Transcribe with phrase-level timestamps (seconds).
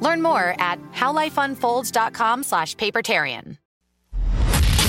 [0.00, 3.56] Learn more at howlifeunfolds.com slash papertarian.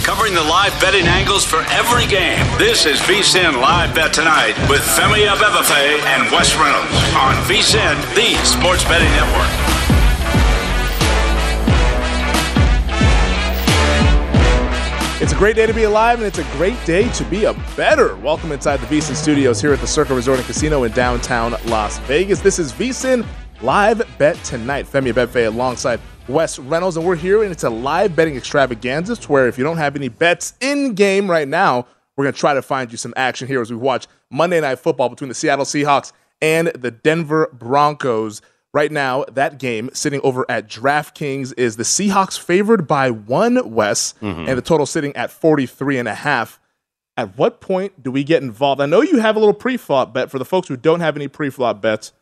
[0.03, 2.43] Covering the live betting angles for every game.
[2.57, 8.33] This is VSIN Live Bet Tonight with Femi Abebefe and Wes Reynolds on VSIN, the
[8.43, 9.81] sports betting network.
[15.21, 17.53] It's a great day to be alive, and it's a great day to be a
[17.77, 18.15] better.
[18.15, 21.99] Welcome inside the VSIN studios here at the Circa Resort and Casino in downtown Las
[21.99, 22.39] Vegas.
[22.39, 23.23] This is VSIN
[23.61, 24.87] Live Bet Tonight.
[24.87, 29.47] Femi Abebefe alongside Wes Reynolds, and we're here, and it's a live betting extravaganza where
[29.47, 31.85] if you don't have any bets in game right now,
[32.17, 34.79] we're going to try to find you some action here as we watch Monday Night
[34.79, 36.11] Football between the Seattle Seahawks
[36.41, 38.41] and the Denver Broncos.
[38.73, 44.15] Right now, that game sitting over at DraftKings is the Seahawks favored by one, Wes,
[44.21, 44.47] mm-hmm.
[44.47, 46.59] and the total sitting at 43 and a half.
[47.15, 48.81] At what point do we get involved?
[48.81, 51.27] I know you have a little pre-flop bet for the folks who don't have any
[51.27, 52.13] pre-flop bets.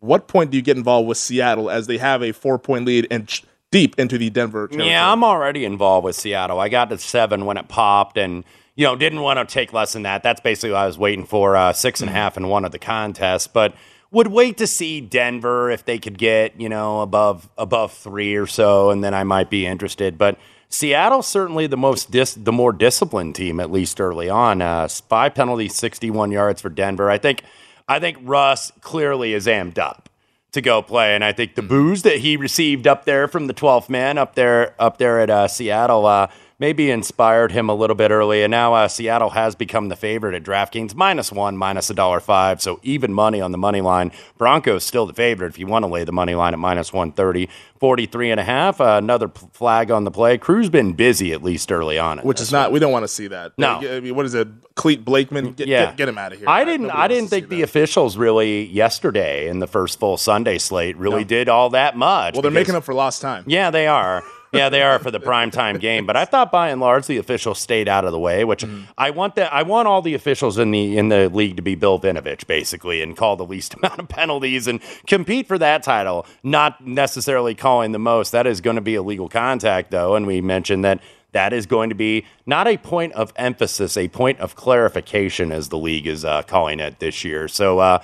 [0.00, 3.26] What point do you get involved with Seattle as they have a four-point lead and
[3.28, 4.68] ch- deep into the Denver?
[4.68, 4.90] Territory?
[4.90, 6.60] Yeah, I'm already involved with Seattle.
[6.60, 9.94] I got to seven when it popped, and you know didn't want to take less
[9.94, 10.22] than that.
[10.22, 11.56] That's basically what I was waiting for.
[11.56, 13.74] Uh, six and a half in one of the contests, but
[14.10, 18.46] would wait to see Denver if they could get you know above above three or
[18.46, 20.18] so, and then I might be interested.
[20.18, 24.60] But Seattle certainly the most dis- the more disciplined team at least early on.
[24.60, 27.10] Uh, five penalties, 61 yards for Denver.
[27.10, 27.42] I think
[27.88, 30.08] I think Russ clearly is amped up
[30.52, 33.54] to go play, and I think the booze that he received up there from the
[33.54, 36.06] 12th man up there up there at uh, Seattle.
[36.06, 38.42] Uh, maybe inspired him a little bit early.
[38.42, 42.20] And now uh, Seattle has become the favorite at DraftKings, minus one, minus a dollar
[42.20, 42.62] five.
[42.62, 44.12] So even money on the money line.
[44.38, 47.48] Broncos still the favorite if you want to lay the money line at minus 130.
[47.78, 48.80] 43 and a half.
[48.80, 50.38] Uh, another p- flag on the play.
[50.38, 52.18] Crew's been busy at least early on.
[52.20, 52.72] which is not.
[52.72, 53.52] We don't want to see that.
[53.58, 53.74] No.
[53.78, 54.48] I mean, what is it?
[54.76, 55.52] Clete Blakeman.
[55.52, 55.86] Get, Yeah.
[55.86, 56.48] get, get him out of here.
[56.48, 56.86] I didn't.
[56.86, 61.24] nobody I didn't think the officials really yesterday in the first full Sunday slate really
[61.24, 62.32] did all that much.
[62.34, 63.44] Well, they're because- making up for lost time.
[63.46, 64.22] Yeah, they are.
[64.56, 66.06] Yeah, they are for the primetime game.
[66.06, 68.84] But I thought by and large the officials stayed out of the way, which Mm-hmm.
[68.98, 71.74] I want that I want all the officials in the in the league to be
[71.74, 76.26] Bill Vinovich, basically, and call the least amount of penalties and compete for that title,
[76.42, 78.32] not necessarily calling the most.
[78.32, 81.00] That is going to be illegal contact, though, and we mentioned that
[81.32, 85.68] that is going to be not a point of emphasis, a point of clarification, as
[85.68, 87.46] the league is uh, calling it this year.
[87.48, 87.78] So.
[87.78, 88.02] Uh,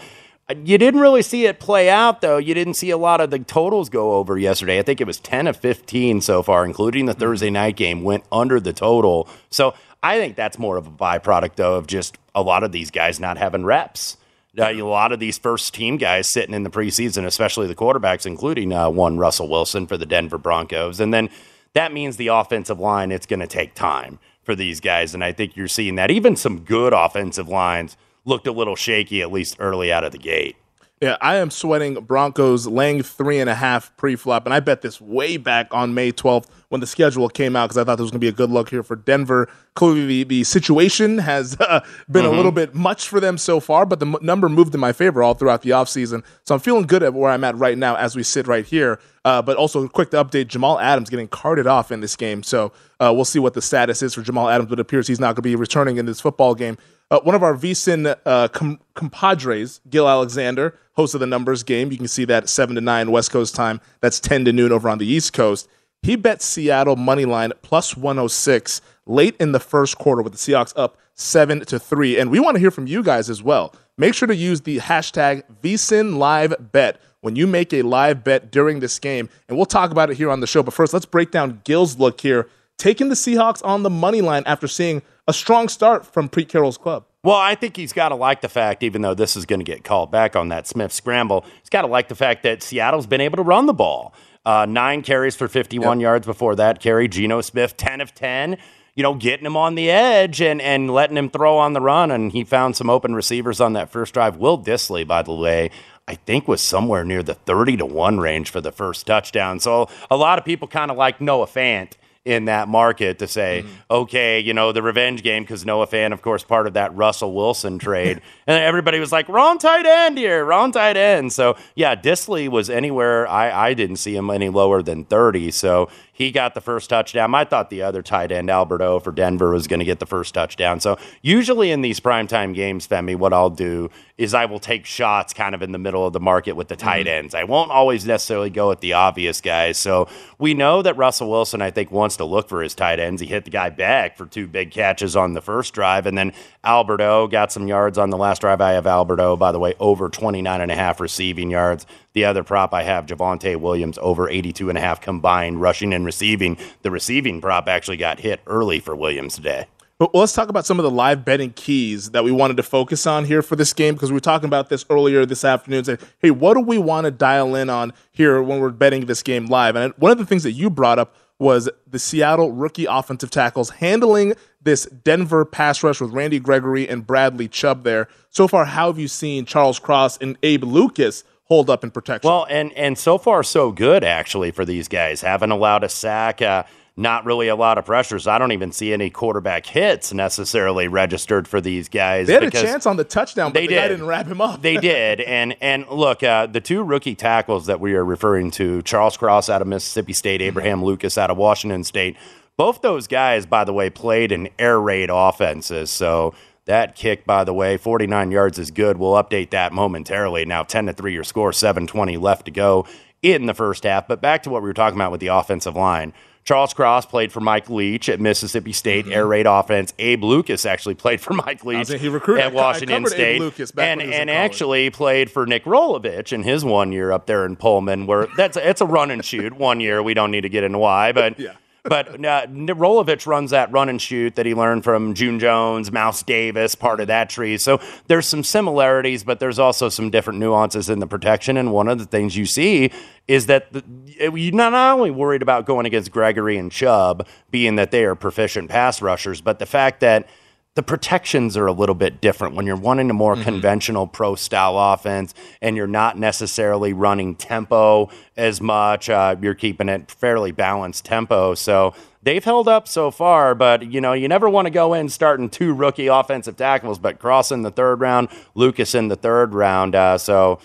[0.64, 2.38] you didn't really see it play out, though.
[2.38, 4.78] You didn't see a lot of the totals go over yesterday.
[4.78, 8.24] I think it was 10 of 15 so far, including the Thursday night game, went
[8.32, 9.28] under the total.
[9.50, 12.90] So I think that's more of a byproduct, though, of just a lot of these
[12.90, 14.16] guys not having reps.
[14.58, 18.26] Uh, a lot of these first team guys sitting in the preseason, especially the quarterbacks,
[18.26, 21.00] including uh, one Russell Wilson for the Denver Broncos.
[21.00, 21.30] And then
[21.72, 25.14] that means the offensive line, it's going to take time for these guys.
[25.14, 26.10] And I think you're seeing that.
[26.10, 30.18] Even some good offensive lines looked a little shaky, at least early out of the
[30.18, 30.56] gate.
[31.02, 35.00] Yeah, I am sweating Broncos laying three and a half pre-flop, and I bet this
[35.00, 38.12] way back on May 12th when the schedule came out because I thought there was
[38.12, 39.48] going to be a good look here for Denver.
[39.74, 42.32] Clearly, the, the situation has uh, been mm-hmm.
[42.32, 44.92] a little bit much for them so far, but the m- number moved in my
[44.92, 46.22] favor all throughout the offseason.
[46.44, 49.00] So I'm feeling good at where I'm at right now as we sit right here.
[49.24, 52.44] Uh, but also, quick to update Jamal Adams getting carted off in this game.
[52.44, 55.18] So uh, we'll see what the status is for Jamal Adams, but it appears he's
[55.18, 56.78] not going to be returning in this football game.
[57.12, 61.92] Uh, one of our VSIN uh, com- compadres, Gil Alexander, host of the numbers game.
[61.92, 63.82] You can see that 7 to 9 West Coast time.
[64.00, 65.68] That's 10 to noon over on the East Coast.
[66.00, 70.72] He bet Seattle money line plus 106 late in the first quarter with the Seahawks
[70.74, 72.18] up 7 to 3.
[72.18, 73.74] And we want to hear from you guys as well.
[73.98, 78.50] Make sure to use the hashtag VSIN live bet when you make a live bet
[78.50, 79.28] during this game.
[79.48, 80.62] And we'll talk about it here on the show.
[80.62, 82.48] But first, let's break down Gil's look here,
[82.82, 86.76] taking the Seahawks on the money line after seeing a strong start from Pete Carroll's
[86.76, 87.04] club.
[87.22, 89.64] Well, I think he's got to like the fact, even though this is going to
[89.64, 93.06] get called back on that Smith scramble, he's got to like the fact that Seattle's
[93.06, 94.12] been able to run the ball.
[94.44, 96.02] Uh, nine carries for 51 yep.
[96.02, 97.06] yards before that carry.
[97.06, 98.58] Geno Smith, 10 of 10
[98.94, 102.10] you know, getting him on the edge and, and letting him throw on the run.
[102.10, 104.36] And he found some open receivers on that first drive.
[104.36, 105.70] Will Dissly, by the way,
[106.06, 109.60] I think was somewhere near the 30 to 1 range for the first touchdown.
[109.60, 111.92] So a lot of people kind of like Noah Fant
[112.24, 113.74] in that market to say, mm-hmm.
[113.90, 117.34] okay, you know, the revenge game, because Noah Fant, of course, part of that Russell
[117.34, 118.20] Wilson trade.
[118.46, 121.32] and everybody was like, wrong tight end here, wrong tight end.
[121.32, 123.26] So, yeah, Dissly was anywhere.
[123.26, 125.50] I, I didn't see him any lower than 30.
[125.50, 127.34] So he got the first touchdown.
[127.34, 130.06] I thought the other tight end, Albert O for Denver, was going to get the
[130.06, 130.78] first touchdown.
[130.78, 135.32] So usually in these primetime games, Femi, what I'll do is I will take shots
[135.32, 137.24] kind of in the middle of the market with the tight mm-hmm.
[137.24, 137.34] ends.
[137.34, 139.78] I won't always necessarily go at the obvious guys.
[139.78, 140.06] So
[140.38, 143.22] we know that Russell Wilson, I think, wants to look for his tight ends.
[143.22, 146.06] He hit the guy back for two big catches on the first drive.
[146.06, 146.32] And then
[146.62, 148.60] Albert O got some yards on the last drive.
[148.60, 151.86] I have Albert O, by the way, over 29 and a half receiving yards.
[152.12, 156.04] The other prop I have Javonte Williams over 82 and a half combined rushing and
[156.12, 156.58] receiving.
[156.82, 159.66] The receiving prop actually got hit early for Williams today.
[159.98, 163.06] But let's talk about some of the live betting keys that we wanted to focus
[163.06, 165.84] on here for this game because we were talking about this earlier this afternoon.
[165.84, 169.22] Saying, hey, what do we want to dial in on here when we're betting this
[169.22, 169.74] game live?
[169.74, 173.70] And one of the things that you brought up was the Seattle rookie offensive tackles
[173.70, 178.08] handling this Denver pass rush with Randy Gregory and Bradley Chubb there.
[178.28, 182.28] So far, how have you seen Charles Cross and Abe Lucas hold up in protection?
[182.28, 185.20] Well, and and so far so good actually for these guys.
[185.20, 186.42] Haven't allowed a sack.
[186.42, 186.64] Uh,
[186.96, 188.26] not really a lot of pressures.
[188.26, 192.26] I don't even see any quarterback hits necessarily registered for these guys.
[192.26, 193.88] They had a chance on the touchdown, but they the did.
[193.88, 194.60] didn't wrap him up.
[194.60, 198.82] they did, and and look, uh, the two rookie tackles that we are referring to,
[198.82, 200.86] Charles Cross out of Mississippi State, Abraham mm-hmm.
[200.86, 202.16] Lucas out of Washington State.
[202.58, 205.90] Both those guys, by the way, played in air raid offenses.
[205.90, 206.34] So
[206.66, 208.96] that kick, by the way, 49 yards is good.
[208.96, 210.44] We'll update that momentarily.
[210.44, 212.86] Now 10 to 3 your score, 720 left to go
[213.20, 214.06] in the first half.
[214.06, 216.12] But back to what we were talking about with the offensive line.
[216.44, 219.14] Charles Cross played for Mike Leach at Mississippi State, mm-hmm.
[219.14, 219.94] air raid offense.
[220.00, 223.40] Abe Lucas actually played for Mike Leach he recruited, at Washington State,
[223.78, 228.06] and and actually played for Nick Rolovich in his one year up there in Pullman.
[228.06, 229.52] Where that's it's a run and shoot.
[229.52, 231.52] One year, we don't need to get into why, but yeah
[231.84, 236.22] but uh, Rolovich runs that run and shoot that he learned from June Jones, Mouse
[236.22, 237.58] Davis, part of that tree.
[237.58, 241.56] So there's some similarities, but there's also some different nuances in the protection.
[241.56, 242.90] And one of the things you see
[243.26, 243.82] is that the,
[244.16, 248.70] you're not only worried about going against Gregory and Chubb, being that they are proficient
[248.70, 250.28] pass rushers, but the fact that–
[250.74, 253.44] the protections are a little bit different when you're wanting a more mm-hmm.
[253.44, 259.10] conventional pro style offense and you're not necessarily running tempo as much.
[259.10, 261.54] Uh, you're keeping it fairly balanced tempo.
[261.54, 265.10] So they've held up so far, but you know, you never want to go in
[265.10, 269.52] starting two rookie offensive tackles, but Cross in the third round, Lucas in the third
[269.52, 269.94] round.
[269.94, 270.58] Uh, so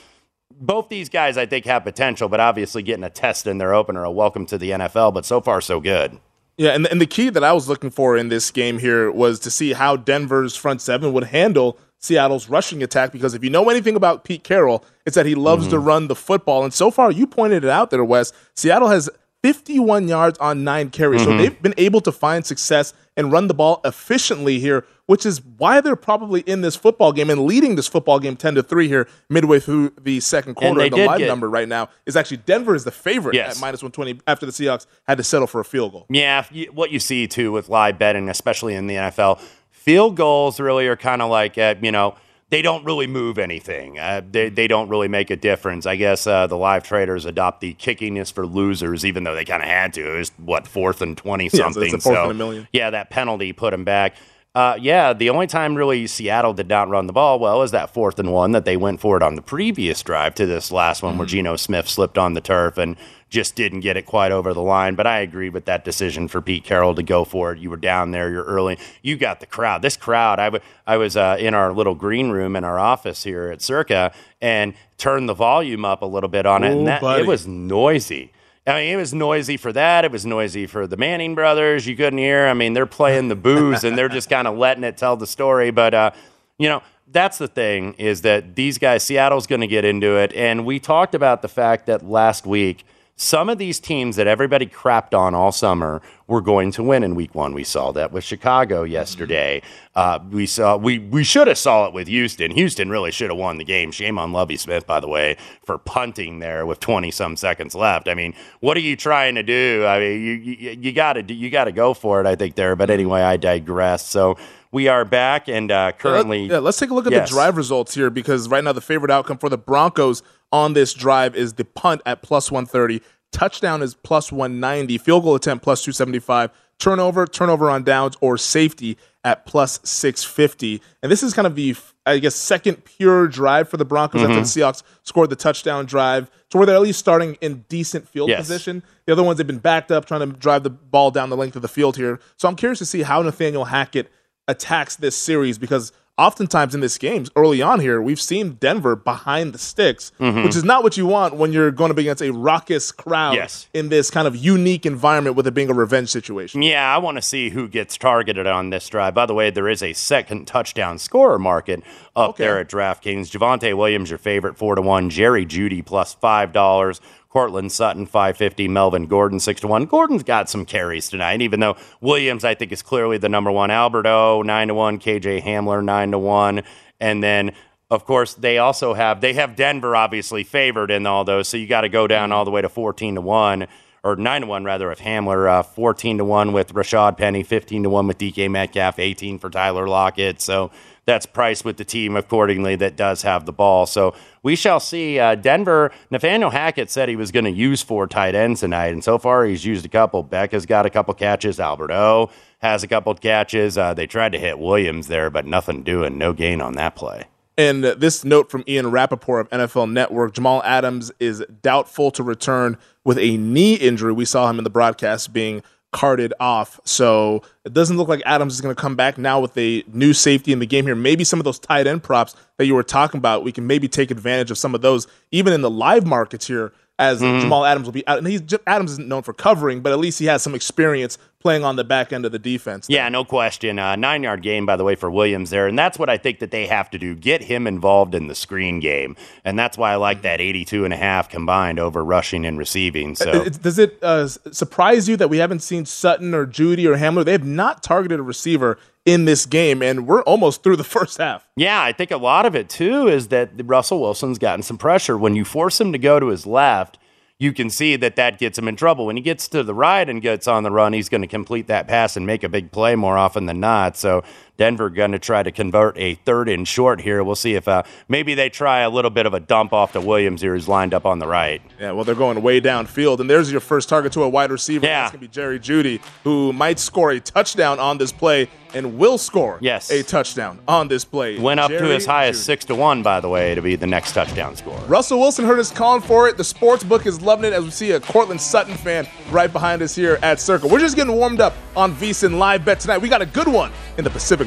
[0.59, 4.05] both these guys, I think, have potential, but obviously getting a test in their opener,
[4.05, 6.17] a welcome to the NFL, but so far, so good.
[6.57, 9.39] Yeah, and, and the key that I was looking for in this game here was
[9.41, 13.69] to see how Denver's front seven would handle Seattle's rushing attack because if you know
[13.69, 15.71] anything about Pete Carroll, it's that he loves mm-hmm.
[15.71, 16.63] to run the football.
[16.63, 18.33] And so far, you pointed it out there, Wes.
[18.55, 19.07] Seattle has
[19.47, 21.21] 51 yards on nine carries.
[21.21, 21.31] Mm-hmm.
[21.31, 25.41] So they've been able to find success and run the ball efficiently here, which is
[25.41, 28.89] why they're probably in this football game and leading this football game 10 to 3
[28.89, 30.81] here midway through the second quarter.
[30.81, 33.55] And the live get, number right now is actually Denver is the favorite yes.
[33.55, 36.05] at minus 120 after the Seahawks had to settle for a field goal.
[36.09, 39.39] Yeah, what you see too with live betting, especially in the NFL,
[39.71, 42.17] field goals really are kind of like, uh, you know,
[42.49, 43.99] they don't really move anything.
[43.99, 45.85] Uh, they, they don't really make a difference.
[45.85, 49.43] I guess uh, the live traders adopt the kicking is for losers, even though they
[49.45, 50.15] kind of had to.
[50.15, 51.83] It was what fourth and twenty something.
[51.91, 54.15] Yeah, so, so yeah, that penalty put them back.
[54.55, 57.93] uh, yeah, the only time really Seattle did not run the ball well is that
[57.93, 61.03] fourth and one that they went for it on the previous drive to this last
[61.03, 62.95] one where Geno Smith slipped on the turf and
[63.29, 64.95] just didn't get it quite over the line.
[64.95, 67.59] But I agree with that decision for Pete Carroll to go for it.
[67.59, 68.77] You were down there, you're early.
[69.01, 69.81] You got the crowd.
[69.81, 73.23] This crowd, I, w- I was uh, in our little green room in our office
[73.23, 76.87] here at Circa and turned the volume up a little bit on it, Ooh, and
[76.87, 77.23] that, buddy.
[77.23, 78.31] it was noisy.
[78.65, 80.03] I mean, it was noisy for that.
[80.03, 81.87] It was noisy for the Manning brothers.
[81.87, 82.47] You couldn't hear.
[82.47, 85.27] I mean, they're playing the booze and they're just kind of letting it tell the
[85.27, 85.71] story.
[85.71, 86.11] But, uh,
[86.57, 90.33] you know, that's the thing is that these guys, Seattle's going to get into it.
[90.33, 92.83] And we talked about the fact that last week,
[93.19, 97.15] some of these teams that everybody crapped on all summer were going to win in
[97.15, 97.51] week one.
[97.53, 99.63] We saw that with Chicago yesterday.
[99.95, 102.51] Uh, we saw we we should have saw it with Houston.
[102.51, 103.91] Houston really should have won the game.
[103.91, 108.07] Shame on Lovie Smith, by the way, for punting there with twenty some seconds left.
[108.07, 109.83] I mean, what are you trying to do?
[109.87, 112.27] I mean, you you, you got to do, you got to go for it.
[112.27, 112.75] I think there.
[112.75, 114.05] But anyway, I digress.
[114.05, 114.37] So
[114.71, 116.45] we are back and uh, currently.
[116.45, 117.29] Yeah, let's take a look at Yes.
[117.29, 120.21] the drive results here because right now the favorite outcome for the Broncos
[120.51, 123.01] on this drive is the punt at plus 130,
[123.31, 128.97] touchdown is plus 190, field goal attempt plus 275, turnover, turnover on downs, or safety
[129.23, 130.81] at plus 650.
[131.03, 131.75] And this is kind of the,
[132.05, 134.59] I guess, second pure drive for the Broncos after the Mm-hmm.
[134.61, 136.31] Seahawks scored the touchdown drive.
[136.51, 138.39] So where they're at least starting in decent field Yes.
[138.39, 138.83] position.
[139.05, 141.57] The other ones, they've been backed up trying to drive the ball down the length
[141.57, 142.21] of the field here.
[142.37, 144.09] So I'm curious to see how Nathaniel Hackett
[144.47, 149.53] attacks this series because oftentimes in this games early on here we've seen Denver behind
[149.53, 150.43] the sticks, Mm-hmm.
[150.43, 153.35] which is not what you want when you're going to be against a raucous crowd
[153.35, 153.67] Yes.
[153.73, 156.61] in this kind of unique environment with it being a revenge situation.
[156.61, 159.13] Yeah, I want to see who gets targeted on this drive.
[159.13, 161.83] By the way, there is a second touchdown scorer market
[162.15, 162.43] up Okay.
[162.45, 163.29] there at DraftKings.
[163.29, 165.09] Javonte Williams, your favorite, four to one.
[165.09, 166.99] Jerry Jeudy plus five dollars.
[167.37, 168.67] Courtland Sutton five fifty.
[168.67, 169.85] Melvin Gordon six to one.
[169.85, 173.69] Gordon's got some carries tonight, even though Williams I think is clearly the number one.
[173.69, 174.97] Albert O nine to one.
[174.97, 176.63] KJ Hamler nine to one,
[176.99, 177.51] and then.
[177.89, 181.67] Of course, they also have they have Denver obviously favored in all those, so you
[181.67, 183.67] got to go down all the way to fourteen to one
[184.03, 187.83] or nine to one rather of Hamler, uh, fourteen to one with Rashad Penny, fifteen
[187.83, 190.41] to one with DK Metcalf, eighteen for Tyler Lockett.
[190.41, 190.71] So
[191.05, 193.85] that's priced with the team accordingly that does have the ball.
[193.85, 194.13] So
[194.47, 195.19] we shall see.
[195.19, 199.03] Uh, Denver, Nathaniel Hackett said he was going to use four tight ends tonight, and
[199.03, 200.23] so far he's used a couple.
[200.23, 201.59] Beck has got a couple catches.
[201.59, 203.77] Albert O has a couple catches.
[203.77, 206.17] Uh, they tried to hit Williams there, but nothing doing.
[206.17, 207.25] No gain on that play.
[207.57, 212.77] And this note from Ian Rapoport of NFL Network Jamal Adams is doubtful to return
[213.03, 214.13] with a knee injury.
[214.13, 216.79] We saw him in the broadcast being carted off.
[216.83, 220.13] So it doesn't look like Adams is going to come back now with a new
[220.13, 220.95] safety in the game here.
[220.95, 223.87] Maybe some of those tight end props that you were talking about, we can maybe
[223.87, 227.41] take advantage of some of those, even in the live markets here, as mm-hmm.
[227.41, 228.17] Jamal Adams will be out.
[228.17, 231.17] And he's Adams isn't known for covering, but at least he has some experience
[231.47, 232.87] playing on the back end of the defense.
[232.89, 233.79] Yeah, no question.
[233.79, 235.65] Uh, nine yard game, by the way, for Williams there.
[235.65, 238.35] And that's what I think that they have to do get him involved in the
[238.35, 239.15] screen game.
[239.45, 243.15] And that's why I like that 82 and a half combined over rushing and receiving.
[243.15, 243.45] So.
[243.45, 247.23] Does it uh, surprise you that we haven't seen Sutton or Jeudy or Hamler?
[247.23, 251.17] They have not targeted a receiver in this game, and we're almost through the first
[251.17, 251.47] half.
[251.55, 255.17] Yeah, I think a lot of it too is that Russell Wilson's gotten some pressure.
[255.17, 256.97] When you force him to go to his left,
[257.39, 259.05] you can see that that gets him in trouble.
[259.05, 261.67] When he gets to the right and gets on the run, he's going to complete
[261.67, 263.95] that pass and make a big play more often than not.
[263.95, 264.23] So
[264.57, 267.23] Denver going to try to convert a third and short here.
[267.23, 270.01] We'll see if uh, maybe they try a little bit of a dump off to
[270.01, 271.61] Williams here, who's lined up on the right.
[271.79, 274.85] Yeah, well, they're going way downfield, and there's your first target to a wide receiver.
[274.85, 275.03] Yeah.
[275.03, 278.97] That's going to be Jerry Jeudy, who might score a touchdown on this play and
[278.97, 279.89] will score Yes.
[279.91, 281.39] a touchdown on this play.
[281.39, 283.75] Went up to Jerry as high as six to one, by the way, to be
[283.77, 284.77] the next touchdown score.
[284.87, 286.35] Russell Wilson heard us calling for it.
[286.35, 289.81] The sports book is loving it as we see a Courtland Sutton fan right behind
[289.81, 290.67] us here at Circa.
[290.67, 292.97] We're just getting warmed up on VSIN Live Bet tonight.
[292.97, 294.46] We got a good one in the Pacific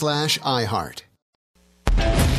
[0.00, 1.02] slash iHeart.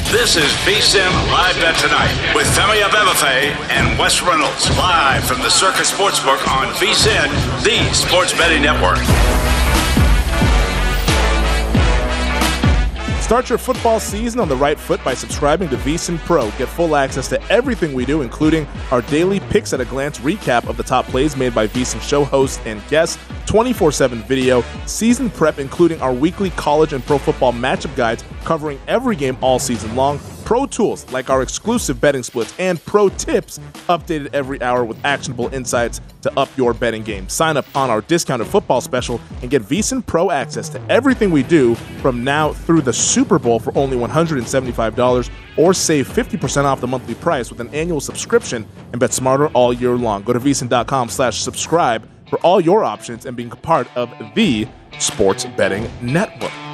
[0.10, 5.50] This is VSIN Live Bet Tonight with Femi Abebefe and Wes Reynolds live from the
[5.50, 7.30] Circa Sportsbook on VSIN,
[7.64, 8.98] the sports betting network.
[13.32, 16.52] Start your football season on the right foot by subscribing to VSIN Pro.
[16.58, 20.68] Get full access to everything we do, including our daily picks at a glance recap
[20.68, 25.30] of the top plays made by VSIN show hosts and guests, 24 7 video, season
[25.30, 29.96] prep, including our weekly college and pro football matchup guides covering every game all season
[29.96, 30.20] long,
[30.52, 35.48] pro tools like our exclusive betting splits, and pro tips updated every hour with actionable
[35.54, 37.30] insights to up your betting game.
[37.30, 41.42] Sign up on our discounted football special and get VSIN Pro access to everything we
[41.42, 46.88] do from now through the Super Bowl for only $175 or save 50% off the
[46.88, 50.22] monthly price with an annual subscription and bet smarter all year long.
[50.22, 54.68] Go to VSIN.com slash subscribe for all your options and being part of the
[55.00, 56.71] Sports Betting Network.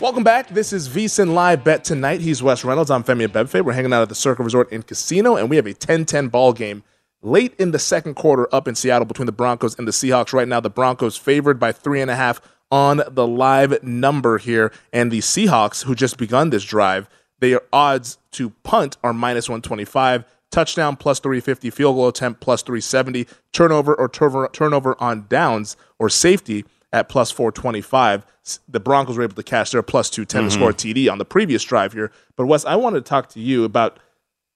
[0.00, 0.48] Welcome back.
[0.48, 2.22] This is VSIN Live Bet Tonight.
[2.22, 2.90] He's Wes Reynolds.
[2.90, 3.62] I'm Femi Abebefe.
[3.62, 6.54] We're hanging out at the Circa Resort and Casino, and we have a 10-10 ball
[6.54, 6.82] game
[7.20, 10.32] late in the second quarter up in Seattle between the Broncos and the Seahawks.
[10.32, 14.72] Right now, the Broncos favored by three and a half on the live number here,
[14.90, 17.06] and the Seahawks, who just begun this drive,
[17.40, 23.26] their odds to punt are minus 125 touchdown plus 350, field goal attempt plus 370,
[23.52, 28.26] turnover or turnover on downs or safety at plus 425.
[28.68, 30.48] The Broncos were able to cash their plus 210 mm-hmm.
[30.48, 32.10] to score a TD on the previous drive here.
[32.36, 33.98] But Wes, I wanted to talk to you about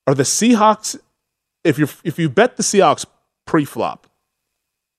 [0.07, 0.99] are the Seahawks
[1.64, 3.07] if you if you bet the Seahawks
[3.47, 4.07] pre-flop,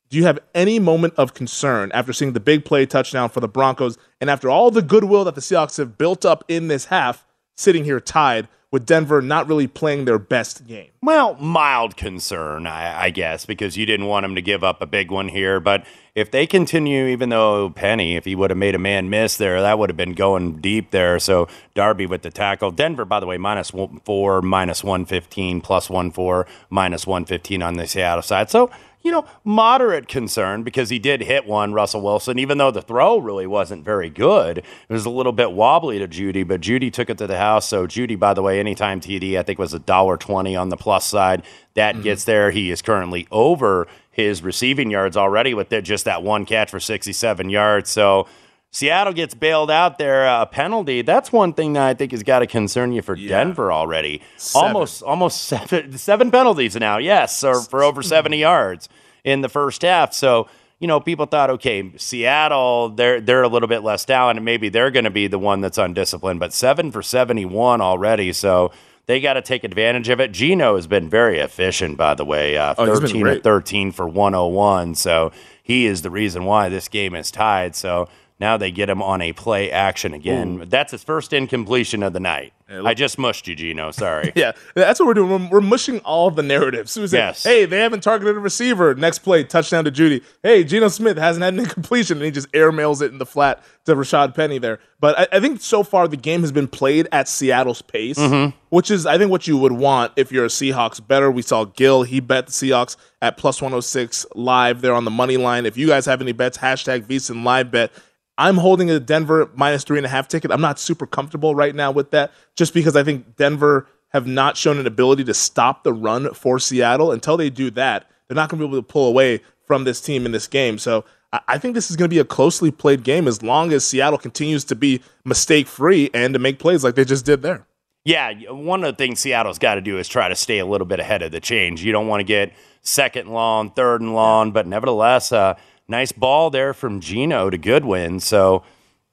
[0.10, 3.48] do you have any moment of concern after seeing the big play touchdown for the
[3.48, 7.26] Broncos and after all the goodwill that the Seahawks have built up in this half,
[7.56, 10.90] sitting here tied with Denver not really playing their best game?
[11.02, 14.86] Well, mild concern, I, I, guess, because you didn't want them to give up a
[14.86, 15.60] big one here.
[15.60, 19.38] But if they continue, even though Penny, if he would have made a man miss
[19.38, 21.20] there, that would have been going deep there.
[21.20, 22.72] So Darby with the tackle.
[22.72, 27.76] Denver, by the way, minus one, four, minus 115, plus one four, minus 115 on
[27.76, 28.50] the Seattle side.
[28.50, 28.72] So
[29.06, 33.20] you know, moderate concern because he did hit one, Russell Wilson, even though the throw
[33.20, 34.58] really wasn't very good.
[34.58, 37.70] It was a little bit wobbly to Jeudy, but Jeudy took it to the house.
[37.70, 40.76] So Jeudy, by the way, anytime TD, I think was a dollar twenty on the
[40.76, 41.44] plus side.
[41.76, 42.04] That mm-hmm.
[42.04, 42.50] gets there.
[42.50, 47.50] He is currently over his receiving yards already with just that one catch for 67
[47.50, 47.90] yards.
[47.90, 48.28] So
[48.76, 51.02] Seattle gets bailed out there a penalty.
[51.02, 53.30] That's one thing that I think has got to concern you for yeah.
[53.30, 54.22] Denver already.
[54.36, 54.68] Seven.
[54.68, 56.98] Almost almost seven seven penalties now.
[56.98, 58.90] Yes, or for over 70 yards
[59.24, 60.14] in the first half.
[60.14, 64.44] So, you know, people thought, okay, Seattle, they're they're a little bit less down, and
[64.44, 66.42] maybe they're going to be the one that's undisciplined.
[66.42, 68.34] But seven for 71 already.
[68.34, 68.74] So
[69.06, 70.34] they got to take advantage of it.
[70.34, 72.58] Geno has been very efficient, by the way.
[72.58, 74.96] Uh, oh, 13 or 13 for 101.
[74.96, 75.32] So
[75.64, 77.74] he is the reason why this game is tied.
[77.76, 78.10] So
[78.40, 80.66] Now they get him on a play action again.
[80.68, 82.52] That's his first incompletion of the night.
[82.68, 83.92] I just mushed you, Geno.
[83.92, 84.34] Sorry.
[84.46, 85.30] Yeah, that's what we're doing.
[85.30, 86.92] We're, we're mushing all the narratives.
[86.92, 87.44] Say, Yes.
[87.44, 88.94] Hey, they haven't targeted a receiver.
[88.96, 90.24] Next play, touchdown to Jeudy.
[90.44, 93.64] Hey, Geno Smith hasn't had an incompletion, and he just airmails it in the flat
[93.86, 94.80] to Rashad Penny there.
[95.00, 98.56] But I, I think so far the game has been played at Seattle's pace, mm-hmm.
[98.70, 101.32] which is I think what you would want if you're a Seahawks better.
[101.32, 105.38] We saw Gil; he bet the Seahawks at plus 106 live there on the money
[105.38, 105.66] line.
[105.66, 107.92] If you guys have any bets, hashtag VSiN live bet.
[108.38, 110.52] I'm holding a Denver minus three and a half ticket.
[110.52, 114.58] I'm not super comfortable right now with that, just because I think Denver have not
[114.58, 117.12] shown an ability to stop the run for Seattle.
[117.12, 120.02] Until they do that, they're not going to be able to pull away from this
[120.02, 120.78] team in this game.
[120.78, 121.06] So
[121.48, 124.18] I- think this is going to be a closely played game as long as Seattle
[124.18, 127.66] continues to be mistake free and to make plays like they just did there.
[128.06, 130.86] Yeah, one of the things Seattle's got to do is try to stay a little
[130.86, 131.84] bit ahead of the change.
[131.84, 135.56] You don't want to get second and long, third and long, but nevertheless, uh,
[135.88, 138.20] nice ball there from Geno to Goodwin.
[138.20, 138.64] So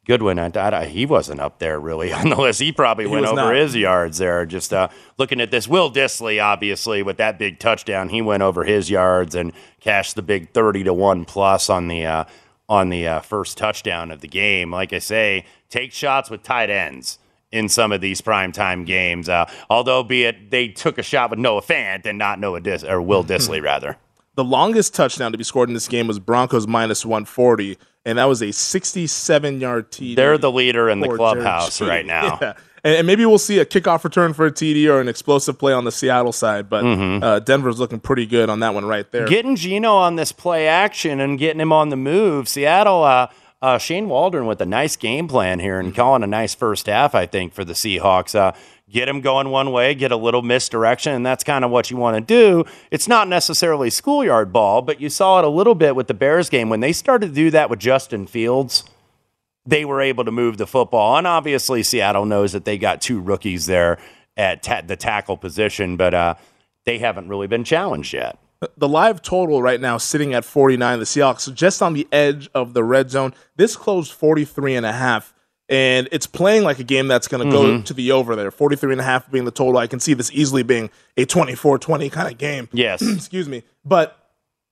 [0.05, 2.61] Goodwin, I, I, he wasn't up there really on the list.
[2.61, 3.55] He probably went over not.
[3.55, 4.45] his yards there.
[4.47, 8.65] Just uh, looking at this, Will Dissly, obviously with that big touchdown, he went over
[8.65, 12.25] his yards and cashed the big thirty to one plus on the uh,
[12.69, 14.73] on the uh, first touchdown of the game.
[14.73, 17.19] Like I say, take shots with tight ends
[17.53, 19.29] in some of these primetime games.
[19.29, 22.83] Uh, although, be it they took a shot with Noah Fant and not Noah Dis
[22.83, 23.99] or Will Dissly rather.
[24.35, 28.25] The longest touchdown to be scored in this game was Broncos minus 140, and that
[28.25, 30.17] was a 67 yard TD.
[30.17, 32.39] They're the leader in the clubhouse right now.
[32.43, 32.55] Yeah.
[32.85, 35.73] And, and maybe we'll see a kickoff return for a TD or an explosive play
[35.73, 39.29] on the Seattle side, but uh, Denver's looking pretty good on that one right there.
[39.29, 42.49] Getting Geno on this play action and getting him on the move.
[42.49, 43.29] Seattle, uh,
[43.61, 47.15] uh, Shane Waldron with a nice game plan here and calling a nice first half,
[47.15, 48.35] I think, for the Seahawks.
[48.35, 48.51] Uh,
[48.93, 51.97] get them going one way, get a little misdirection, and that's kind of what you
[51.97, 52.65] want to do.
[52.91, 56.51] It's not necessarily schoolyard ball, but you saw it a little bit with the Bears
[56.51, 58.85] game when they started to do that with Justin Fields.
[59.65, 63.21] They were able to move the football, and obviously Seattle knows that they got two
[63.21, 63.99] rookies there
[64.37, 66.35] at ta- the tackle position, but uh,
[66.85, 68.39] they haven't really been challenged yet.
[68.77, 72.75] the live total right now sitting at 49 the seahawks just on the edge of
[72.75, 75.35] the red zone this closed 43 and a half
[75.73, 77.51] and it's playing like a game that's going mm-hmm.
[77.51, 78.51] to go to the over there.
[78.51, 79.79] 43 and a half being the total.
[79.79, 82.69] I can see this easily being a 24-20 kind of game.
[82.73, 83.01] Yes.
[83.17, 83.63] excuse me.
[83.83, 84.22] But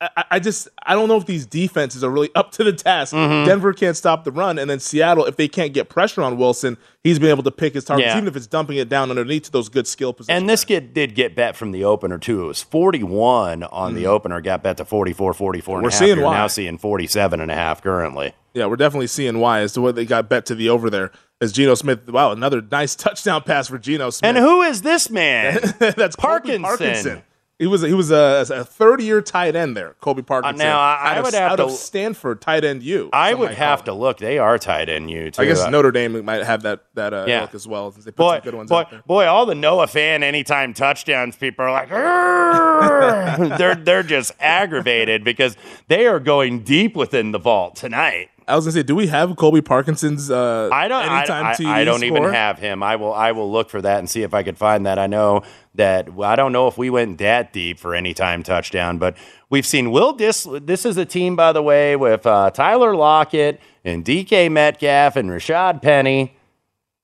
[0.00, 3.12] I, I just I don't know if these defenses are really up to the task.
[3.14, 3.46] Mm-hmm.
[3.46, 6.78] Denver can't stop the run, and then Seattle, if they can't get pressure on Wilson,
[7.04, 8.16] he's been able to pick his targets, Yeah.
[8.16, 10.36] even if it's dumping it down underneath to those good skill positions.
[10.40, 12.44] And this kid did get bet from the opener, too.
[12.44, 15.98] It was 41 on the opener, got bet to 44, 44 and We're a half.
[15.98, 16.34] seeing You're why.
[16.34, 18.32] now seeing 47 and a half currently.
[18.54, 21.12] Yeah, we're definitely seeing why as to what they got bet to the over there.
[21.42, 24.28] As Geno Smith, wow, another nice touchdown pass for Geno Smith.
[24.28, 25.58] And who is this man?
[25.78, 27.22] That's Colby Parkinson.
[27.60, 30.56] He was he was a, a third year tight end there, Colby Parkinson.
[30.56, 33.10] now, I- out I of, would have out to- of Stanford tight end U.
[33.12, 34.16] I would have to look.
[34.16, 35.42] They are tight end you, too.
[35.42, 37.42] I guess Uh, Notre Dame might have that that uh, Yeah.
[37.42, 37.90] ilk as well.
[37.90, 39.02] They put Boy, some good ones boy, out there.
[39.06, 41.90] boy, all the Noah Fant anytime touchdowns people are like,
[43.58, 45.56] they're they're just aggravated because
[45.88, 48.30] they are going deep within the vault tonight.
[48.50, 50.30] I was gonna say, do we have Colby Parkinson's?
[50.30, 51.02] Uh, I don't.
[51.02, 52.82] I, Anytime I, I don't even have him.
[52.82, 53.14] I will.
[53.14, 54.98] I will look for that and see if I could find that.
[54.98, 55.42] I know
[55.74, 56.08] that.
[56.20, 59.16] I don't know if we went that deep for any time touchdown, but
[59.48, 60.46] we've seen Will Dis.
[60.62, 65.30] This is a team, by the way, with uh, Tyler Lockett and DK Metcalf and
[65.30, 66.36] Rashad Penny,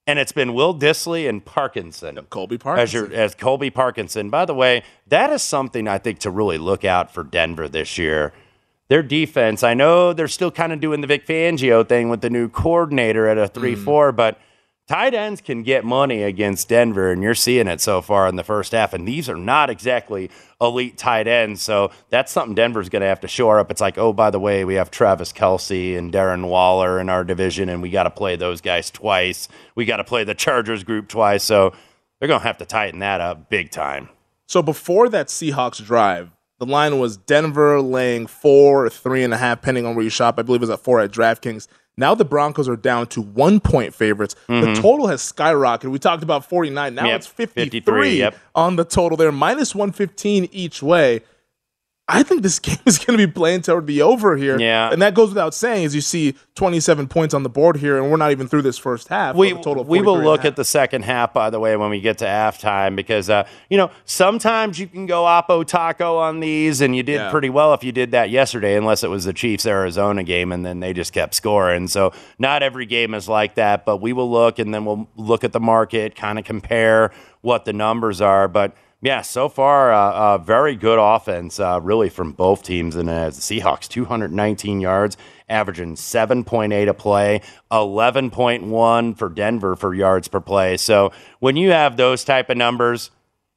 [0.07, 2.19] and it's been Will Dissly and Parkinson.
[2.31, 3.11] Colby As, Parkinson.
[3.11, 4.31] your, as Colby Parkinson.
[4.31, 7.99] By the way, that is something I think to really look out for Denver this
[7.99, 8.33] year.
[8.89, 12.31] Their defense, I know they're still kind of doing the Vic Fangio thing with the
[12.31, 13.61] new coordinator at a mm-hmm.
[13.61, 14.39] 3 4, but
[14.87, 18.45] tight ends can get money against Denver, and you're seeing it so far in the
[18.45, 18.93] first half.
[18.93, 23.21] And these are not exactly elite tight ends, so that's something Denver's going to have
[23.21, 23.73] to shore up.
[23.73, 27.25] It's like, oh, by the way, we have Travis Kelce and Darren Waller in our
[27.25, 29.49] division, and we got to play those guys twice.
[29.75, 31.73] We got to play the Chargers group twice, so
[32.21, 34.09] they're going to have to tighten that up big time.
[34.47, 39.37] So before that Seahawks drive, the line was Denver laying four or three and a
[39.37, 40.39] half, depending on where you shop.
[40.39, 41.69] I believe it was at four at DraftKings.
[41.99, 44.37] Now the Broncos are down to one point favorites.
[44.49, 45.91] The total has skyrocketed.
[45.91, 46.95] We talked about 49.
[46.95, 47.07] Now Mm-hmm.
[47.09, 48.37] Yep, it's 53, 53, yep.
[48.55, 51.23] on the total there, minus 115 each way.
[52.09, 54.59] I think this game is going to be playing toward the over here.
[54.61, 54.93] Yeah.
[54.93, 58.11] And that goes without saying as you see 27 points on the board here, and
[58.11, 59.35] we're not even through this first half.
[59.35, 61.77] we, total we will 43 and a look at the second half, by the way,
[61.77, 66.17] when we get to halftime, because uh, you know sometimes you can go oppo taco
[66.19, 67.31] on these, and you did Yeah.
[67.31, 70.65] pretty well if you did that yesterday, unless it was the Chiefs Arizona game, and
[70.65, 71.89] then they just kept scoring.
[71.89, 75.43] So not every game is like that, but we will look, and then we'll look
[75.43, 78.47] at the market, kind of compare what the numbers are.
[78.49, 82.97] But Yeah, so far, uh, uh, very good offense, uh, really, from both teams.
[82.97, 85.19] And as the Seahawks, 219 yards,
[85.51, 90.79] averaging 7.8 a play, 11.1 for Denver for yards per play.
[90.79, 93.11] So when you have those type of numbers,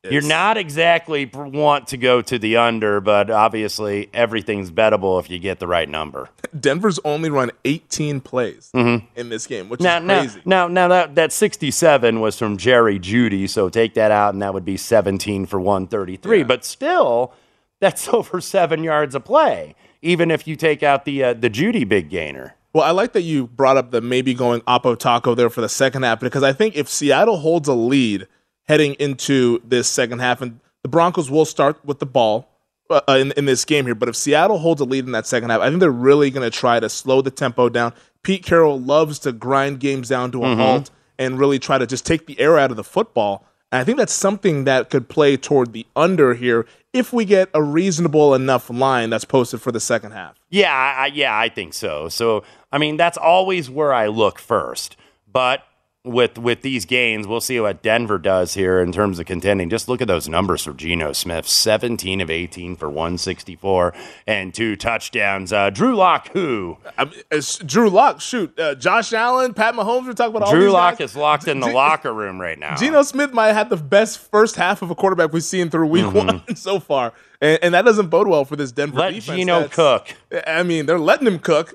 [0.10, 5.40] you're not exactly want to go to the under, but obviously everything's bettable if you
[5.40, 6.30] get the right number.
[6.58, 9.04] Denver's only run 18 plays Mhm.
[9.16, 10.42] in this game, which now, is crazy.
[10.46, 14.54] now, now that, that 67 was from Jerry Jeudy, so take that out, and that
[14.54, 16.44] would be 17 for 133.
[16.44, 17.34] But still,
[17.82, 21.88] that's over seven yards a play, even if you take out the uh, the Jeudy
[21.88, 22.56] big gainer.
[22.72, 25.68] Well, I like that you brought up the maybe going Oppo Taco there for the
[25.70, 28.28] second half because I think if Seattle holds a lead
[28.70, 32.48] heading into this second half, and the Broncos will start with the ball
[32.90, 35.50] uh, in, in this game here, but if Seattle holds a lead in that second
[35.50, 37.94] half, I think they're really going to try to slow the tempo down.
[38.24, 40.56] Pete Carroll loves to grind games down to a Mhm.
[40.58, 43.46] halt and really try to just take the air out of the football.
[43.72, 47.50] And I think that's something that could play toward the under here if we get
[47.54, 50.40] a reasonable enough line that's posted for the second half.
[50.50, 52.10] Yeah, I- yeah, I think so.
[52.10, 54.96] So, I mean, that's always where I look first.
[55.32, 55.62] But
[56.10, 59.70] with with these gains, we'll see what Denver does here in terms of contending.
[59.70, 63.94] Just look at those numbers for Geno Smith: seventeen of eighteen for one sixty four
[64.28, 65.54] and two touchdowns.
[65.54, 70.06] Uh, Drew Lock, who I mean, it's Drew Lock, shoot, uh, Josh Allen, Pat Mahomes.
[70.08, 72.76] We're talking about all Drew Lock is locked in the G- locker room right now.
[72.76, 75.88] Geno Smith might have had the best first half of a quarterback we've seen through
[75.88, 76.14] week Mhm.
[76.14, 79.38] one so far, and, and that doesn't bode well for this Denver Let defense.
[79.38, 80.16] Geno that's- cook.
[80.48, 81.74] I mean, they're letting him cook.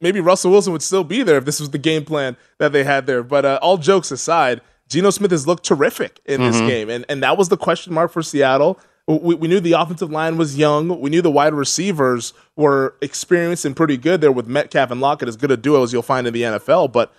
[0.00, 2.84] Maybe Russell Wilson would still be there if this was the game plan that they
[2.84, 3.22] had there.
[3.22, 6.66] But uh, all jokes aside, Geno Smith has looked terrific in this Mhm.
[6.68, 8.78] game, and and that was the question mark for Seattle.
[9.06, 11.00] We, we knew the offensive line was young.
[11.00, 15.28] We knew the wide receivers were experienced and pretty good there with Metcalf and Lockett,
[15.28, 16.88] as good a duo as you'll find in the NFL.
[16.92, 17.10] But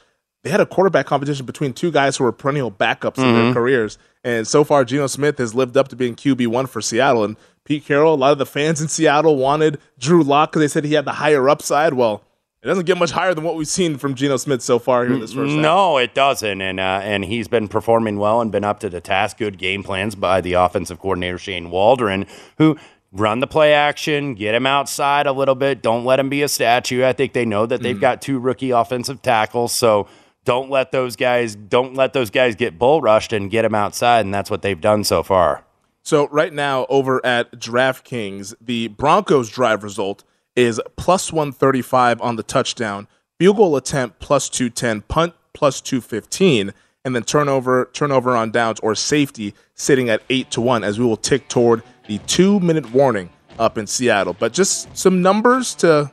[0.43, 3.53] they had a quarterback competition between two guys who were perennial backups in their Mhm.
[3.53, 3.97] careers.
[4.23, 7.23] And so far, Geno Smith has lived up to being QB1 for Seattle.
[7.23, 7.35] And
[7.69, 10.85] Pete Carroll, a lot of the fans in Seattle wanted Drew Lock because they said
[10.85, 11.93] he had the higher upside.
[11.93, 12.23] Well,
[12.63, 15.13] it doesn't get much higher than what we've seen from Geno Smith so far here
[15.13, 15.61] in this first half.
[15.61, 18.99] No, it doesn't, and uh, and he's been performing well and been up to the
[18.99, 19.37] task.
[19.37, 22.25] Good game plans by the offensive coordinator Shane Waldron,
[22.57, 22.75] who
[23.11, 25.83] run the play action, get him outside a little bit.
[25.83, 27.05] Don't let him be a statue.
[27.05, 30.07] I think they know that they've got two rookie offensive tackles, so
[30.43, 34.21] don't let those guys don't let those guys get bull rushed and get him outside,
[34.21, 35.63] and that's what they've done so far.
[36.03, 40.23] So right now over at DraftKings, the Broncos drive result
[40.55, 43.07] is plus 135 on the touchdown,
[43.37, 46.73] field goal attempt plus 210, punt plus 215,
[47.05, 51.05] and then turnover turnover on downs or safety sitting at 8 to 1 as we
[51.05, 54.35] will tick toward the 2 minute warning up in Seattle.
[54.37, 56.11] But just some numbers to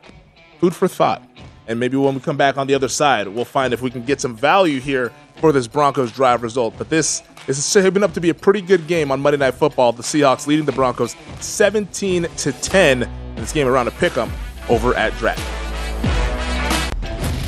[0.60, 1.25] food for thought.
[1.68, 4.02] And maybe when we come back on the other side, we'll find if we can
[4.04, 6.74] get some value here for this Broncos drive result.
[6.78, 9.92] But this is shaping up to be a pretty good game on Monday Night Football.
[9.92, 14.30] The Seahawks leading the Broncos 17 to 10 in this game around a pick 'em
[14.68, 15.42] over at Draft.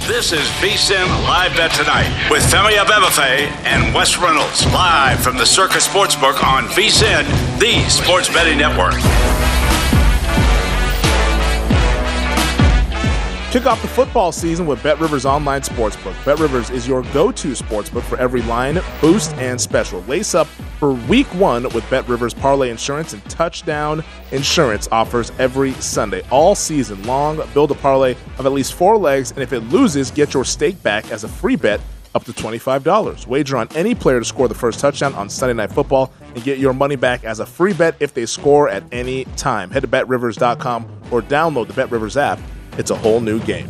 [0.07, 5.45] This is VSIN Live Bet Tonight with Femi Abebefe and Wes Reynolds live from the
[5.45, 7.27] Circa Sportsbook on VSIN,
[7.59, 8.95] the sports betting network.
[13.51, 16.23] Kick off the football season with Bet Rivers Online Sportsbook.
[16.27, 20.03] Bet Rivers is your go to sportsbook for every line, boost, and special.
[20.03, 20.47] Lace up
[20.79, 26.21] for week one with Bet Rivers Parlay Insurance and Touchdown Insurance offers every Sunday.
[26.29, 30.11] All season long, build a parlay of at least four legs, and if it loses,
[30.11, 31.81] get your stake back as a free bet
[32.15, 33.27] up to $25.
[33.27, 36.59] Wager on any player to score the first touchdown on Sunday Night Football and get
[36.59, 39.71] your money back as a free bet if they score at any time.
[39.71, 42.39] Head to betrivers.com or download the Bet Rivers app.
[42.79, 43.69] It's a whole new game.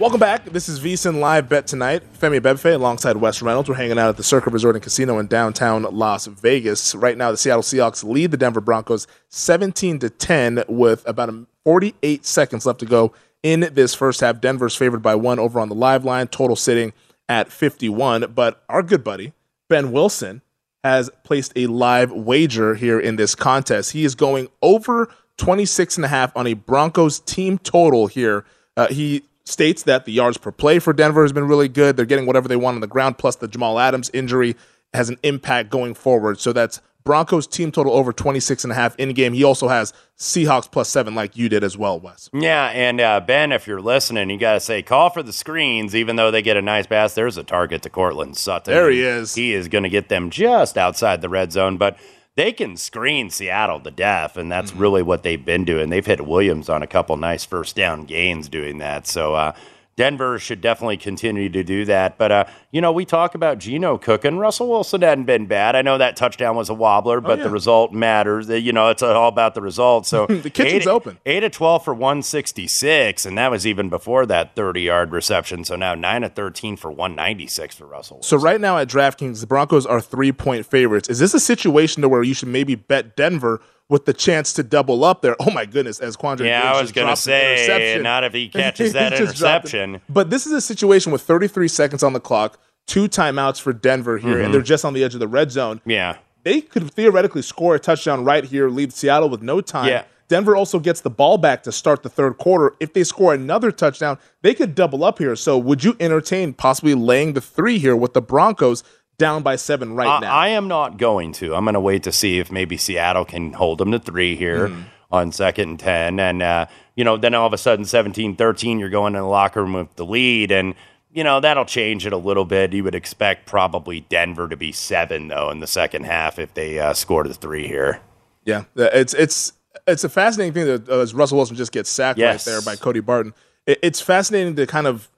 [0.00, 0.44] Welcome back.
[0.46, 2.02] This is VSIN Live Bet Tonight.
[2.18, 3.68] Femi Abebefe alongside Wes Reynolds.
[3.68, 6.96] We're hanging out at the Circa Resort and Casino in downtown Las Vegas.
[6.96, 11.32] Right now, the Seattle Seahawks lead the Denver Broncos 17 to 10 with about
[11.62, 13.12] 48 seconds left to go
[13.44, 14.40] in this first half.
[14.40, 16.92] Denver's favored by one over on the live line, total sitting
[17.28, 18.32] at 51.
[18.34, 19.32] But our good buddy,
[19.68, 20.42] Ben Wilson,
[20.82, 23.92] has placed a live wager here in this contest.
[23.92, 25.08] He is going over
[25.42, 28.44] 26 and a half on a Broncos team total here.
[28.76, 31.96] Uh, he states that the yards per play for Denver has been really good.
[31.96, 34.54] They're getting whatever they want on the ground, plus the Jamal Adams injury
[34.94, 36.38] has an impact going forward.
[36.38, 39.32] So that's Broncos team total over 26 and a half in game.
[39.32, 42.30] He also has Seahawks plus seven, like you did as well, Wes.
[42.32, 45.96] Yeah, and uh, Ben, if you're listening, you got to say call for the screens.
[45.96, 48.72] Even though they get a nice pass, there's a target to Courtland Sutton.
[48.72, 49.34] There he is.
[49.34, 51.98] He is going to get them just outside the red zone, but
[52.34, 55.90] they can screen Seattle to death, and that's really what they've been doing.
[55.90, 59.06] They've hit Williams on a couple nice first down gains doing that.
[59.06, 59.52] So uh,
[59.96, 62.16] Denver should definitely continue to do that.
[62.16, 64.38] But, uh, you know, we talk about Geno cooking.
[64.38, 65.76] Russell Wilson hadn't been bad.
[65.76, 67.44] I know that touchdown was a wobbler, but yeah.
[67.44, 68.48] the result matters.
[68.48, 70.06] You know, it's all about the result.
[70.06, 71.18] So The kitchen's eight, open.
[71.26, 75.64] 8 of 12 for 166, and that was even before that 30 yard reception.
[75.64, 78.22] So now 9 of 13 for 196 for Russell.
[78.22, 81.08] So right now at DraftKings, the Broncos are three point favorites.
[81.08, 84.62] Is this a situation to where you should maybe bet Denver with the chance to
[84.62, 85.36] double up there?
[85.40, 88.48] Oh my goodness, as Quandre Yeah, Diggs I was going to say, not if he
[88.48, 89.74] catches that He just dropped it.
[89.74, 90.00] interception.
[90.08, 94.18] But this is a situation with 33 seconds on the clock, two timeouts for Denver
[94.18, 94.44] here, Mhm.
[94.46, 95.80] and they're just on the edge of the red zone.
[95.84, 96.16] Yeah.
[96.44, 99.88] They could theoretically score a touchdown right here, leave Seattle with no time.
[99.88, 100.04] Yeah.
[100.28, 102.74] Denver also gets the ball back to start the third quarter.
[102.80, 105.36] If they score another touchdown, they could double up here.
[105.36, 108.82] So would you entertain possibly laying the three here with the Broncos
[109.22, 110.32] down by seven right I, now?
[110.34, 111.54] I am not going to.
[111.54, 114.68] I'm going to wait to see if maybe Seattle can hold them to three here
[114.68, 114.84] Mm.
[115.10, 116.20] on second and 10.
[116.20, 119.26] And, uh, you know, then all of a sudden, 17 13, you're going in the
[119.26, 120.50] locker room with the lead.
[120.50, 120.74] And,
[121.12, 122.72] you know, that'll change it a little bit.
[122.72, 126.78] You would expect probably Denver to be seven, though, in the second half if they
[126.78, 128.00] uh, score the three here.
[128.44, 129.52] Yeah, it's it's
[129.86, 132.46] it's a fascinating thing that uh, Russell Wilson just gets sacked Yes.
[132.46, 133.34] right there by Cody Barton.
[133.66, 135.08] It, it's fascinating to kind of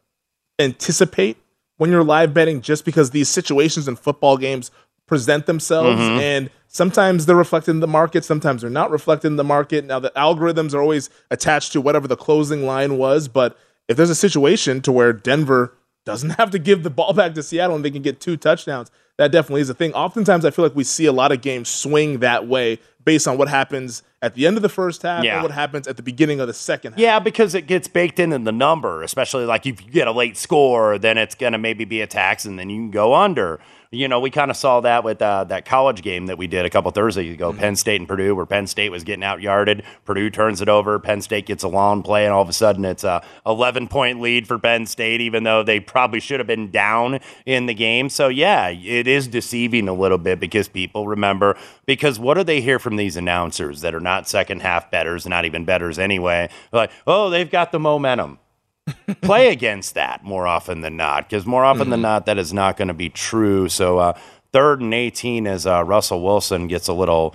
[0.58, 1.36] anticipate
[1.76, 4.70] when you're live betting, just because these situations in football games
[5.06, 6.18] present themselves, Mhm.
[6.20, 9.84] and sometimes they're reflected in the market, sometimes they're not reflected in the market.
[9.84, 13.56] Now the algorithms are always attached to whatever the closing line was, but
[13.88, 17.42] if there's a situation to where Denver doesn't have to give the ball back to
[17.42, 19.92] Seattle and they can get two touchdowns, that definitely is a thing.
[19.94, 23.36] Oftentimes, I feel like we see a lot of games swing that way based on
[23.38, 25.34] what happens at the end of the first half Yeah.
[25.34, 26.98] and what happens at the beginning of the second half.
[27.00, 30.12] Yeah, because it gets baked in in the number, especially like if you get a
[30.12, 33.14] late score, then it's going to maybe be a tax and then you can go
[33.14, 33.60] under.
[33.94, 36.66] You know, we kind of saw that with uh, that college game that we did
[36.66, 39.84] a couple Thursdays ago, Penn State and Purdue, where Penn State was getting out yarded.
[40.04, 40.98] Purdue turns it over.
[40.98, 44.20] Penn State gets a long play, and all of a sudden it's a 11 point
[44.20, 48.08] lead for Penn State, even though they probably should have been down in the game.
[48.08, 52.60] So, yeah, it is deceiving a little bit because people remember, because what do they
[52.60, 56.48] hear from these announcers that are not second half betters, not even betters anyway?
[56.70, 58.38] They're like, oh, they've got the momentum
[59.22, 62.76] play against that more often than not, because more often than not, that is not
[62.76, 63.68] going to be true.
[63.68, 64.18] So, uh,
[64.52, 67.34] third and 18 as uh, Russell Wilson gets a little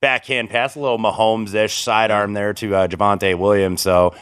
[0.00, 3.82] backhand pass, a little Mahomes ish sidearm there to uh, Javonte Williams.
[3.82, 4.14] So,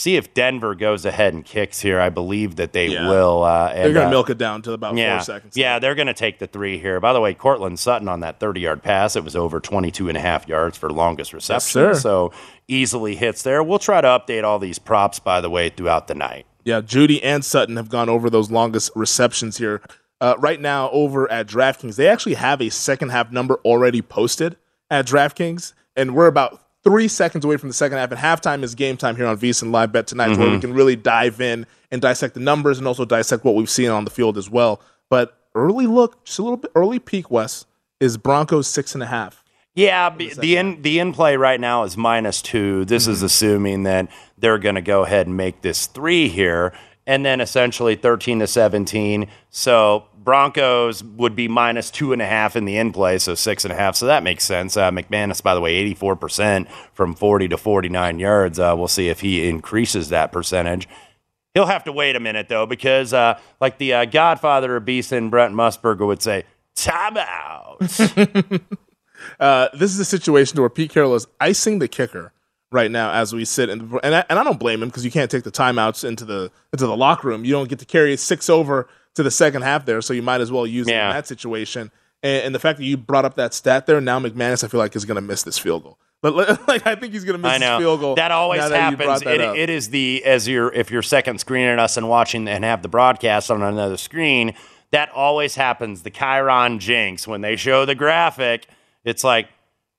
[0.00, 2.00] see if Denver goes ahead and kicks here.
[2.00, 3.08] I believe that they Yeah.
[3.08, 3.42] will.
[3.44, 5.56] Uh, They're going to uh, milk it down to about yeah, four seconds.
[5.56, 6.98] Yeah, they're going to take the three here.
[7.00, 10.16] By the way, Courtland Sutton on that 30 yard pass, it was over 22 and
[10.16, 11.60] a half yards for longest reception.
[11.70, 11.94] sir.
[11.94, 12.32] So
[12.66, 13.62] easily hits there.
[13.62, 16.46] We'll try to update all these props, by the way, throughout the night.
[16.64, 19.82] Yeah, Jeudy and Sutton have gone over those longest receptions here.
[20.20, 24.56] Uh, right now, over at DraftKings, they actually have a second half number already posted
[24.90, 28.10] at DraftKings, and we're about three seconds away from the second half.
[28.10, 30.60] And halftime is game time here on VSiN Live Bet tonight, where we Mhm.
[30.62, 34.04] can really dive in and dissect the numbers and also dissect what we've seen on
[34.04, 34.80] the field as well.
[35.08, 37.30] But early look, just a little bit early peak.
[37.30, 37.66] Wes,
[38.00, 39.42] is Broncos six and a half.
[39.74, 42.84] Yeah, b- the in the in play right now is minus two.
[42.86, 46.72] This is assuming that they're going to go ahead and make this three here,
[47.10, 49.26] and then essentially thirteen to seventeen.
[49.50, 53.64] So Broncos would be minus two and a half in the in play, so six
[53.64, 53.96] and a half.
[53.96, 54.76] So that makes sense.
[54.76, 58.60] Uh, McManus, by the way, eighty four percent from forty to forty nine yards.
[58.60, 60.88] Uh, we'll see if he increases that percentage.
[61.52, 65.30] He'll have to wait a minute though, because uh, like the uh, Godfather of VSiN,
[65.30, 66.44] Brent Musburger would say,
[66.76, 67.82] "Time out."
[69.38, 72.32] Uh, this is a situation where Pete Carroll is icing the kicker
[72.72, 75.04] right now as we sit, in the, and I, and I don't blame him because
[75.04, 77.44] you can't take the timeouts into the into the locker room.
[77.44, 80.40] You don't get to carry six over to the second half there, so you might
[80.40, 81.90] as well use it in that situation.
[82.22, 84.78] And, and the fact that you brought up that stat there, now McManus, I feel
[84.78, 85.98] like is going to miss this field goal.
[86.22, 86.34] But
[86.68, 88.14] like, I think he's going to miss I this field goal.
[88.16, 89.20] that always happens.
[89.20, 92.64] that It, it is the as you're if you're second screening us and watching and
[92.64, 94.54] have the broadcast on another screen.
[94.92, 96.02] That always happens.
[96.02, 98.66] The Chiron jinx when they show the graphic,
[99.04, 99.48] it's like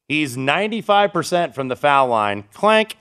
[0.08, 2.46] he's ninety five percent from the foul line.
[2.54, 2.98] Clank.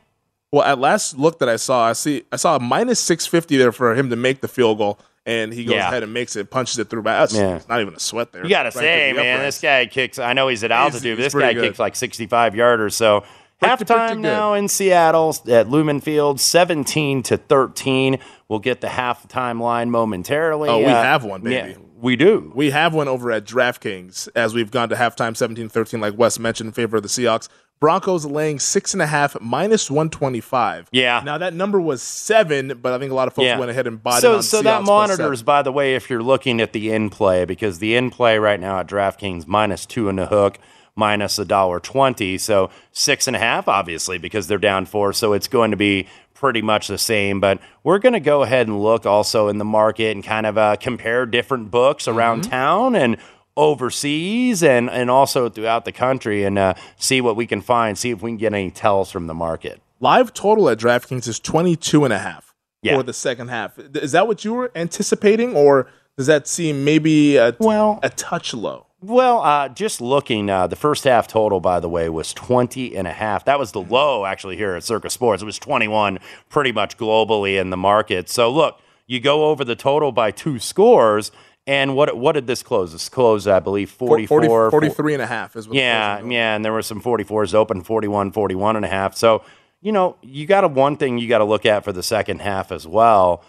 [0.52, 3.56] Well, at last look that I saw, I see I saw a minus six fifty
[3.56, 5.88] there for him to make the field goal, and he goes Yeah.
[5.88, 7.02] ahead and makes it, punches it through.
[7.02, 7.56] But that's Yeah.
[7.56, 8.42] it's not even a sweat there.
[8.42, 9.56] You got to Right say, man, uprights.
[9.56, 10.18] this guy kicks.
[10.18, 11.62] I know he's at He's- altitude, but this guy good.
[11.64, 12.92] kicks like 65 yarders.
[12.94, 13.20] So
[13.60, 14.18] Pretty- pretty halftime good.
[14.22, 18.18] now in Seattle at Lumen Field, 17 to 13.
[18.48, 20.68] We'll get the halftime line momentarily.
[20.68, 21.70] Oh, we Uh, have one, baby.
[21.72, 22.52] yeah, we do.
[22.54, 26.38] We have one over at DraftKings as we've gone to halftime 17 13, like Wes
[26.38, 27.48] mentioned, in favor of the Seahawks.
[27.80, 30.88] Broncos laying six and a half minus 125.
[30.92, 31.22] Yeah.
[31.24, 33.58] Now, that number was seven, but I think a lot of folks Yeah.
[33.58, 36.10] went ahead and bought it so, on so Seahawks that monitors, by the way, if
[36.10, 39.86] you're looking at the in play, because the in play right now at DraftKings minus
[39.86, 40.58] two in the hook,
[41.00, 42.38] minus a dollar twenty.
[42.38, 45.12] So six and a half, obviously, because they're down four.
[45.12, 47.40] So it's going to be pretty much the same.
[47.40, 50.56] But we're going to go ahead and look also in the market and kind of
[50.56, 53.16] uh, compare different books around town and
[53.56, 58.10] overseas and, and also throughout the country and uh, see what we can find, see
[58.10, 59.80] if we can get any tells from the market.
[60.00, 62.96] Live total at DraftKings is 22 and a half Yeah.
[62.96, 63.78] for the second half.
[63.78, 68.52] Is that what you were anticipating or does that seem maybe a, well, a touch
[68.54, 68.86] low?
[69.02, 73.06] Well, uh, just looking, uh, the first half total, by the way, was 20 and
[73.08, 73.46] a half.
[73.46, 75.42] That was the low, actually, here at Circa Sports.
[75.42, 76.18] It was 21
[76.50, 78.28] pretty much globally in the market.
[78.28, 81.32] So, look, you go over the total by two scores.
[81.66, 82.92] And what what did this close?
[82.92, 84.70] This closed, I believe, 44.
[84.70, 87.82] 40 43 and a half is what Yeah, yeah, and there were some 44s open,
[87.82, 89.14] 41, 41 and a half.
[89.14, 89.44] So,
[89.80, 92.40] you know, you got to one thing you got to look at for the second
[92.40, 93.44] half as well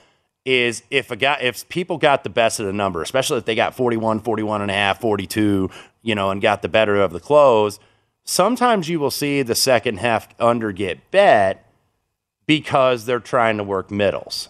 [0.46, 3.56] is if a guy if people got the best of the number, especially if they
[3.56, 5.70] got 41, 41 and a half, 42,
[6.02, 7.80] you know, and got the better of the close,
[8.24, 11.66] sometimes you will see the second half under get bet
[12.48, 14.50] because they're trying to work middles.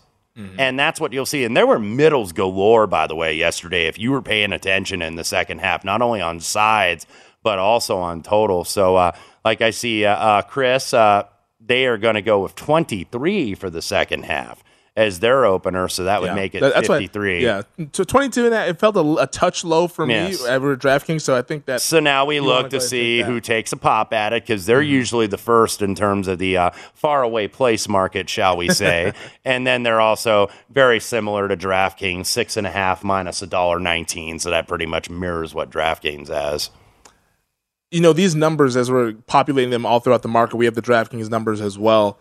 [0.59, 1.43] And that's what you'll see.
[1.43, 3.87] And there were middles galore, by the way, yesterday.
[3.87, 7.05] If you were paying attention in the second half, not only on sides,
[7.43, 8.63] but also on total.
[8.63, 9.11] So, uh,
[9.43, 11.23] like I see, uh, uh, Chris, uh,
[11.59, 14.60] they are going to go with 23 for the second half
[14.97, 15.87] as their opener.
[15.87, 16.35] So that would Yeah.
[16.35, 17.41] make it That- that's why- 53.
[17.43, 17.61] yeah.
[17.93, 20.41] So 22 and a, it felt a, a touch low for Yes.
[20.43, 21.21] me ever DraftKings.
[21.21, 21.81] So I think that.
[21.81, 25.27] So now we look to see who takes a pop at it because they're usually
[25.27, 29.13] the first in terms of the uh, faraway place market, shall we say?
[29.45, 33.79] and then they're also very similar to DraftKings, six and a half minus a dollar
[33.79, 34.39] nineteen.
[34.39, 36.69] So that pretty much mirrors what DraftKings has.
[37.91, 40.81] you know these numbers as we're populating them all throughout the market we have the
[40.81, 42.17] draftkings numbers as well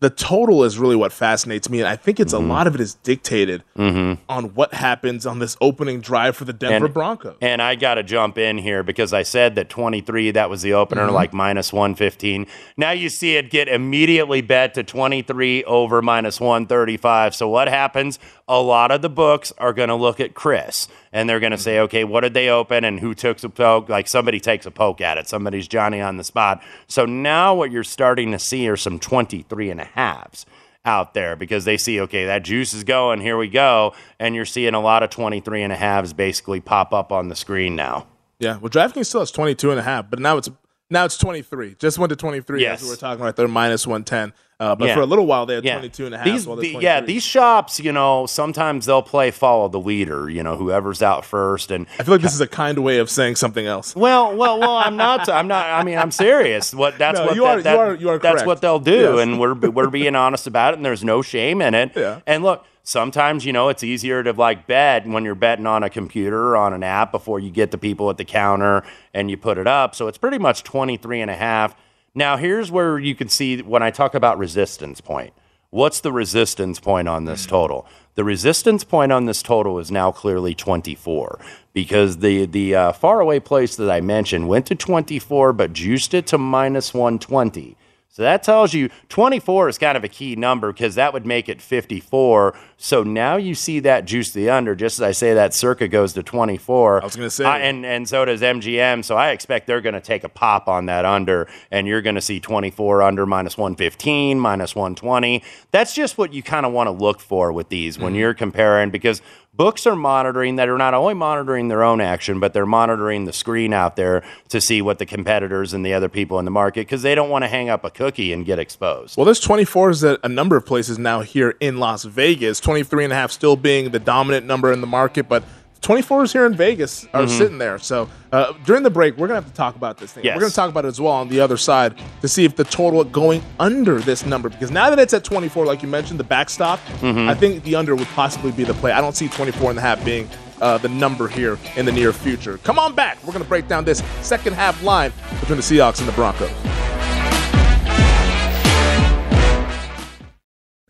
[0.00, 2.50] the total is really what fascinates me and i think it's Mm-hmm.
[2.50, 6.52] a lot of it is dictated on what happens on this opening drive for the
[6.52, 10.32] denver And- broncos And I got to jump in here because I said that 23,
[10.32, 12.46] that was the opener, like minus 115.
[12.76, 17.34] Now you see it get immediately bet to 23 over minus 135.
[17.34, 18.18] So what happens?
[18.48, 21.58] A lot of the books are going to look at Chris and they're going to
[21.58, 23.88] say, okay, what did they open and who took a poke?
[23.88, 25.28] Like somebody takes a poke at it.
[25.28, 26.62] Somebody's Johnny on the spot.
[26.88, 30.44] So now what you're starting to see are some 23 and a halves
[30.84, 33.94] out there because they see, okay, that juice is going, here we go.
[34.18, 37.36] And you're seeing a lot of 23 and a halves basically pop up on the
[37.36, 38.06] screen now.
[38.38, 40.50] yeah well draftkings still has 22 and a half but now it's
[40.90, 42.80] now it's 23 just went to 23 Yes.
[42.80, 44.32] that's what we're talking right there minus 110
[44.64, 44.94] uh, but Yeah.
[44.94, 45.74] for a little while they had Yeah.
[45.74, 49.68] 22 and a half These, the- yeah, these shops, you know, sometimes they'll play follow
[49.68, 51.70] the leader, you know, whoever's out first.
[51.70, 54.58] And i feel like this is a kind way of saying something else well, well,
[54.58, 56.74] well, I'm not, I'm not, I mean, I'm serious.
[56.74, 58.46] What that's No, what you that- are- you are- you are that's correct.
[58.46, 59.14] what they'll do.
[59.16, 59.20] Yes.
[59.20, 60.76] And we're, we're being honest about it.
[60.78, 61.92] And there's no shame in it.
[61.94, 62.20] Yeah.
[62.26, 65.90] And look, sometimes, you know, it's easier to like bet when you're betting on a
[65.90, 68.82] computer or on an app before you get the people at the counter
[69.14, 69.94] and you put it up.
[69.94, 71.74] So it's pretty much 23 and a half.
[72.14, 75.32] Now, here's where you can see when I talk about resistance point.
[75.70, 77.86] What's the resistance point on this total?
[78.14, 81.40] The resistance point on this total is now clearly 24
[81.72, 86.28] because the the uh, faraway place that I mentioned went to 24 but juiced it
[86.28, 87.76] to minus 120.
[88.14, 91.48] So that tells you 24 is kind of a key number because that would make
[91.48, 92.56] it 54.
[92.76, 94.76] So now you see that juice the under.
[94.76, 97.02] Just as I say that circa goes to 24.
[97.02, 97.44] I was gonna say.
[97.44, 99.04] I- and and so does MGM.
[99.04, 102.14] So I expect they're going to take a pop on that under, and you're going
[102.14, 105.42] to see 24 under minus 115, minus 120.
[105.72, 108.20] That's just what you kind of want to look for with these when mm-hmm.
[108.20, 109.22] you're comparing because
[109.56, 113.32] books are monitoring that are not only monitoring their own action, but they're monitoring the
[113.32, 116.80] screen out there to see what the competitors and the other people in the market
[116.80, 119.16] because they don't want to hang up a cookie and get exposed.
[119.16, 122.60] Well, there's 24s at a number of places now here in Las Vegas.
[122.60, 125.44] 23 and a half still being the dominant number in the market, but
[125.84, 127.28] 24s here in Vegas are Mhm.
[127.38, 127.78] sitting there.
[127.78, 130.24] So uh, during the break, we're going to have to talk about this thing.
[130.24, 130.34] Yes.
[130.34, 132.56] We're going to talk about it as well on the other side to see if
[132.56, 136.18] the total going under this number, because now that it's at 24, like you mentioned,
[136.18, 137.28] the backstop, Mhm.
[137.28, 138.92] I think the under would possibly be the play.
[138.92, 140.28] I don't see 24 and a half being
[140.62, 142.58] uh, the number here in the near future.
[142.64, 143.18] Come on back.
[143.22, 146.48] We're going to break down this second half line between the Seahawks and the Broncos.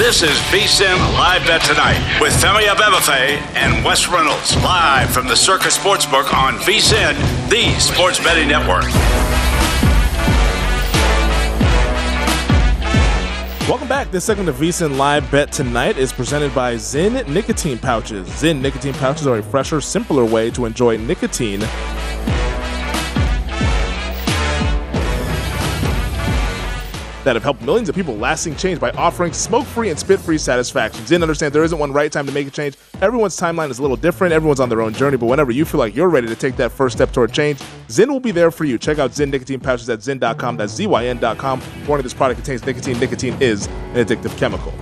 [0.00, 5.36] This is VSIN Live Bet Tonight with Femi Abebefe and Wes Reynolds live from the
[5.36, 7.14] Circa Sportsbook on VSIN,
[7.50, 8.84] the sports betting network.
[13.68, 14.10] Welcome back.
[14.10, 18.26] This segment of VSIN Live Bet Tonight is presented by Zyn Nicotine Pouches.
[18.26, 21.60] Zyn Nicotine Pouches are a fresher, simpler way to enjoy nicotine
[27.24, 31.04] that have helped millions of people lasting change by offering smoke-free and spit-free satisfaction.
[31.04, 32.76] Zyn understands there isn't one right time to make a change.
[33.02, 34.32] Everyone's timeline is a little different.
[34.32, 36.72] Everyone's on their own journey, but whenever you feel like you're ready to take that
[36.72, 37.58] first step toward change,
[37.88, 38.78] Zyn will be there for you.
[38.78, 40.56] Check out Zyn nicotine pouches at zyn.com.
[40.56, 41.62] That's Z-Y-N.com.
[41.86, 42.98] Warning: This product contains nicotine.
[42.98, 44.72] Nicotine is an addictive chemical.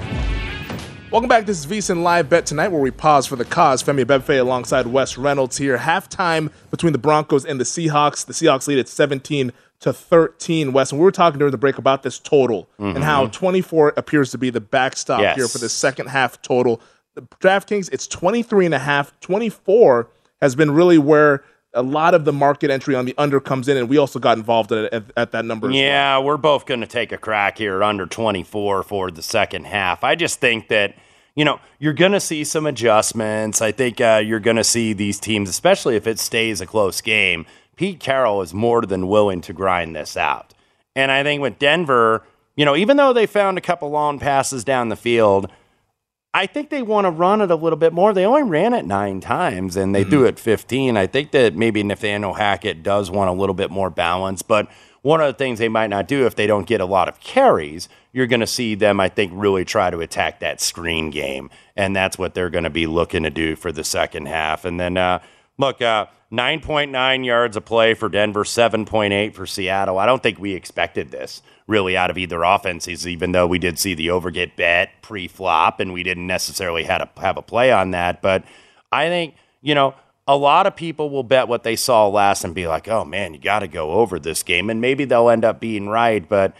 [1.10, 1.46] Welcome back.
[1.46, 3.82] This is VSIN Live Bet tonight, where we pause for the cause.
[3.82, 5.78] Femi Abebefe alongside Wes Reynolds here.
[5.78, 8.26] Halftime between the Broncos and the Seahawks.
[8.26, 9.50] The Seahawks lead at 17
[9.80, 10.90] to 13, Wes.
[10.90, 12.96] And we were talking during the break about this total Mhm.
[12.96, 15.36] and how 24 appears to be the backstop Yes.
[15.36, 16.80] here for the second half total.
[17.14, 19.12] The DraftKings, it's 23 and a half.
[19.20, 20.08] 24
[20.40, 23.76] has been really where a lot of the market entry on the under comes in,
[23.76, 25.68] and we also got involved at, at, at that number.
[25.68, 25.80] as well.
[25.82, 30.02] Yeah, we're both going to take a crack here under 24 for the second half.
[30.02, 30.94] I just think that,
[31.36, 33.60] you know, you're going to see some adjustments.
[33.62, 37.00] I think uh, you're going to see these teams, especially if it stays a close
[37.00, 37.46] game.
[37.78, 40.52] Pete Carroll is more than willing to grind this out.
[40.96, 42.24] And I think with Denver,
[42.56, 45.48] you know, even though they found a couple long passes down the field,
[46.34, 48.12] I think they want to run it a little bit more.
[48.12, 50.96] They only ran it nine times and they threw it 15.
[50.96, 54.68] I think that maybe Nathaniel Hackett does want a little bit more balance, but
[55.02, 57.20] one of the things they might not do if they don't get a lot of
[57.20, 61.48] carries, you're going to see them, I think, really try to attack that screen game.
[61.76, 64.64] And that's what they're going to be looking to do for the second half.
[64.64, 65.20] And then, uh,
[65.58, 69.98] look, uh, 9.9 yards a play for Denver, 7.8 for Seattle.
[69.98, 73.78] I don't think we expected this really out of either offenses, even though we did
[73.78, 77.42] see the over get bet pre flop and we didn't necessarily had a, have a
[77.42, 78.20] play on that.
[78.20, 78.44] But
[78.92, 79.94] I think, you know,
[80.26, 83.32] a lot of people will bet what they saw last and be like, oh man,
[83.32, 84.68] you got to go over this game.
[84.68, 86.26] And maybe they'll end up being right.
[86.28, 86.54] But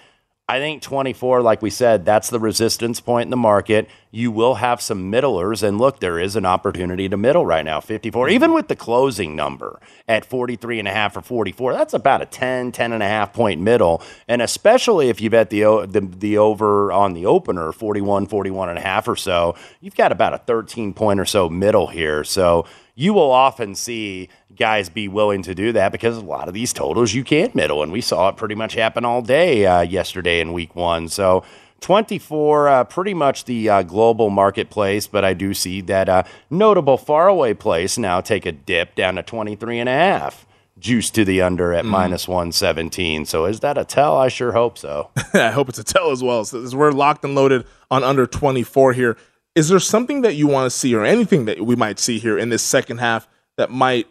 [0.51, 3.87] I think 24, like we said, that's the resistance point in the market.
[4.11, 5.63] You will have some middlers.
[5.63, 8.27] And look, there is an opportunity to middle right now, 54.
[8.27, 8.35] Mm-hmm.
[8.35, 9.79] Even with the closing number
[10.09, 13.35] at 43 and a half or 44, that's about a 10, 10 and a half
[13.35, 14.03] point middle.
[14.27, 18.79] And especially if you bet the, the, the over on the opener, 41, 41 and
[18.79, 22.25] a half or so, you've got about a 13 point or so middle here.
[22.25, 22.65] So
[22.99, 26.73] you will often see guys be willing to do that because a lot of these
[26.73, 30.41] totals you can't middle, and we saw it pretty much happen all day uh, yesterday
[30.41, 31.09] in week one.
[31.09, 31.45] So
[31.81, 36.99] 24, uh, pretty much the uh, global marketplace, but I do see that uh, notable
[36.99, 40.45] faraway place now take a dip down to 23 and a half.
[40.77, 43.27] Juice to the under at minus 117.
[43.27, 44.17] So is that a tell?
[44.17, 45.11] I sure hope so.
[45.35, 46.45] I hope it's a tell as well.
[46.45, 49.17] So we're locked and loaded on under 24 here.
[49.55, 52.39] Is there something that you want to see or anything that we might see here
[52.39, 54.07] in this second half that might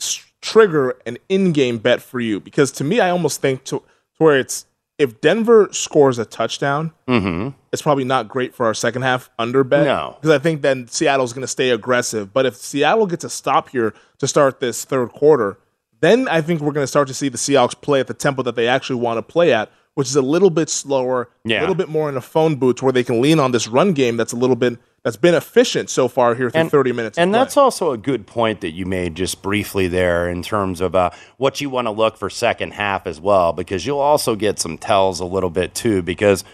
[0.00, 2.38] s- trigger an in-game bet for you?
[2.40, 3.84] Because to me, I almost think to, to
[4.18, 4.66] where it's
[4.98, 7.48] if Denver scores a touchdown, mm-hmm.
[7.72, 9.84] it's probably not great for our second half under bet.
[9.84, 10.16] No.
[10.20, 12.32] because I think then Seattle's going to stay aggressive.
[12.32, 15.58] But if Seattle gets a stop here to start this third quarter,
[16.00, 18.42] then I think we're going to start to see the Seahawks play at the tempo
[18.42, 21.60] that they actually want to play at, which is a little bit slower, Yeah.
[21.60, 23.92] a little bit more in a phone booth where they can lean on this run
[23.92, 27.18] game that's a little bit that's been efficient so far here through 30 minutes.
[27.18, 30.94] And that's also a good point that you made just briefly there in terms of
[30.94, 34.60] uh, what you want to look for second half as well, because you'll also get
[34.60, 36.02] some tells a little bit too.
[36.02, 36.44] Because,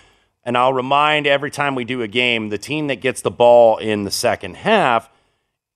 [0.45, 3.77] and I'll remind every time we do a game, the team that gets the ball
[3.77, 5.11] in the second half,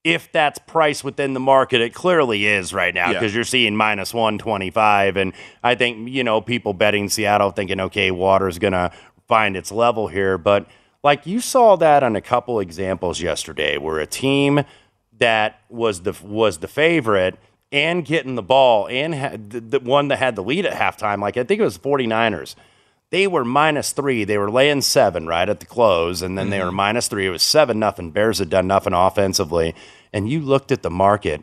[0.04, 3.12] if that's priced within the market, it clearly is right now Yeah.
[3.20, 5.16] because you're seeing minus 125.
[5.16, 5.32] And
[5.62, 8.90] I think, you know, people betting Seattle thinking, okay, water's going to
[9.28, 10.38] find its level here.
[10.38, 10.66] But
[11.04, 14.64] like you saw that on a couple examples yesterday where a team
[15.18, 17.38] that was the was the favorite
[17.70, 21.20] and getting the ball and had the, the one that had the lead at halftime
[21.20, 22.54] like I think it was 49ers
[23.12, 24.24] they were minus three.
[24.24, 26.76] They were laying seven right at the close, and then they were mm-hmm.
[26.76, 27.26] minus three.
[27.26, 28.10] It was seven nothing.
[28.10, 29.74] Bears had done nothing offensively.
[30.14, 31.42] And you looked at the market,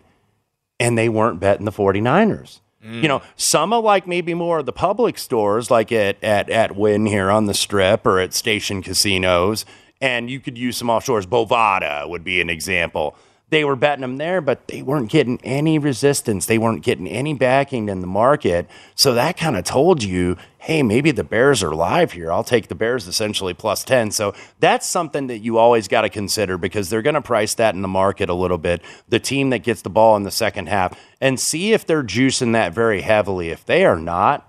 [0.80, 2.60] and they weren't betting the 49ers.
[2.82, 3.24] You know, mm.
[3.36, 7.30] some of like maybe more of the public stores, like at at at Wynn here
[7.30, 9.66] on the Strip or at station casinos,
[10.00, 11.26] and you could use some offshores.
[11.26, 13.18] Bovada would be an example.
[13.50, 16.46] They were betting them there, but they weren't getting any resistance.
[16.46, 18.70] They weren't getting any backing in the market.
[18.94, 22.32] So that kind of told you, hey, maybe the Bears are live here.
[22.32, 24.12] I'll take the Bears essentially plus 10.
[24.12, 27.74] So that's something that you always got to consider because they're going to price that
[27.74, 28.82] in the market a little bit.
[29.08, 32.54] The team that gets the ball in the second half and see if they're juicing
[32.54, 33.50] that very heavily.
[33.50, 34.49] If they are not,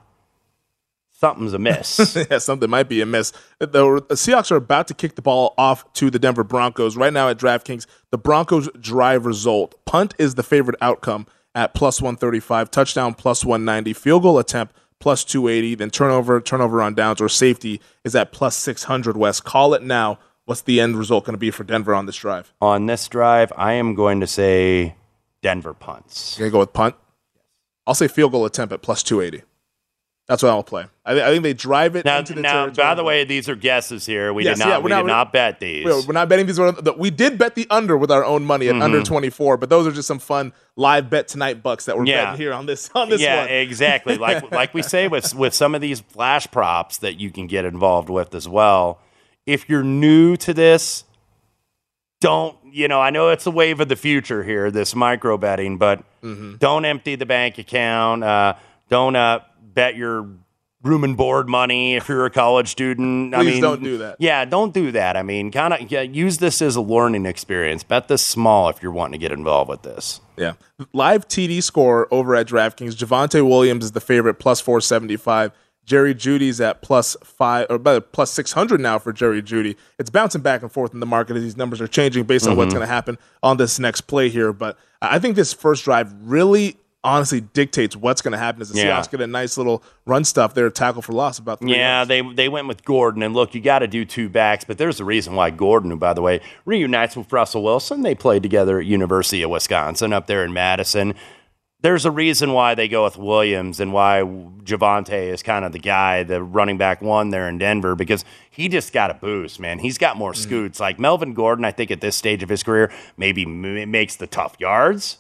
[1.20, 2.16] something's amiss.
[2.30, 3.32] yeah, something might be amiss.
[3.60, 6.96] Uh, the uh, Seahawks are about to kick the ball off to the Denver Broncos.
[6.96, 9.74] Right now at DraftKings, the Broncos drive result.
[9.84, 15.24] Punt is the favorite outcome at plus 135, touchdown plus 190, field goal attempt plus
[15.24, 19.40] 280, then turnover, turnover on downs, or safety is at plus 600 Wes.
[19.40, 20.18] Call it now.
[20.44, 22.52] What's the end result going to be for Denver on this drive?
[22.60, 24.96] On this drive, I am going to say
[25.42, 26.38] Denver punts.
[26.38, 26.96] You're going to go with punt?
[27.86, 29.44] I'll say field goal attempt at plus 280.
[30.30, 30.86] That's what I'll play.
[31.04, 33.56] I, I think they drive it Now, into the now by the way, these are
[33.56, 34.32] guesses here.
[34.32, 34.68] We Yes, did not.
[34.70, 35.84] yeah, we're we not- did not bet these.
[35.84, 36.60] We're, we're not betting these.
[36.96, 38.82] We did bet the under with our own money at Mhm.
[38.82, 42.26] under 24, but those are just some fun live bet tonight bucks that we're Yeah.
[42.26, 43.48] betting here on this on this yeah, one.
[43.48, 44.16] exactly.
[44.18, 47.64] Like like we say with with some of these flash props that you can get
[47.64, 49.00] involved with as well.
[49.46, 51.02] If you're new to this,
[52.20, 53.00] don't you know?
[53.00, 56.56] I know it's a wave of the future here, this micro betting, but Mm-hmm.
[56.58, 58.22] don't empty the bank account.
[58.22, 58.52] Uh,
[58.90, 59.40] don't uh,
[59.74, 60.26] bet your
[60.82, 63.34] room and board money if you're a college student.
[63.34, 64.16] I Please mean, don't do that.
[64.18, 65.16] Yeah, don't do that.
[65.16, 67.82] I mean, kind of yeah, use this as a learning experience.
[67.84, 70.20] Bet this small if you're wanting to get involved with this.
[70.38, 70.54] Yeah.
[70.94, 72.94] Live TD score over at DraftKings.
[72.94, 75.52] Javonte Williams is the favorite, plus 475.
[75.84, 79.76] Jerry Jeudy's at plus five or about plus 600 now for Jerry Jeudy.
[79.98, 82.56] It's bouncing back and forth in the market as these numbers are changing based on
[82.56, 82.76] what's Mhm.
[82.78, 84.52] going to happen on this next play here.
[84.52, 88.78] But I think this first drive really honestly dictates what's going to happen as the
[88.78, 89.00] Yeah.
[89.00, 92.20] Seahawks get a nice little run stuff there, tackle for loss about three Yeah, they
[92.20, 95.04] they went with Gordon, and look, you got to do two backs, but there's a
[95.04, 98.86] reason why Gordon, who by the way reunites with Russell Wilson, they played together at
[98.86, 101.14] University of Wisconsin up there in Madison.
[101.82, 105.78] There's a reason why they go with Williams and why Javonte is kind of the
[105.78, 109.78] guy, the running back one there in Denver, because he just got a boost, man.
[109.78, 110.36] He's got more mm.
[110.36, 110.78] scoots.
[110.78, 114.26] Like Melvin Gordon, I think at this stage of his career, maybe m- makes the
[114.26, 115.16] tough yards,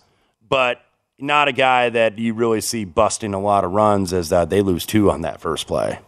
[0.46, 0.82] but
[1.22, 4.62] not a guy that you really see busting a lot of runs as uh, they
[4.62, 6.00] lose two on that first play.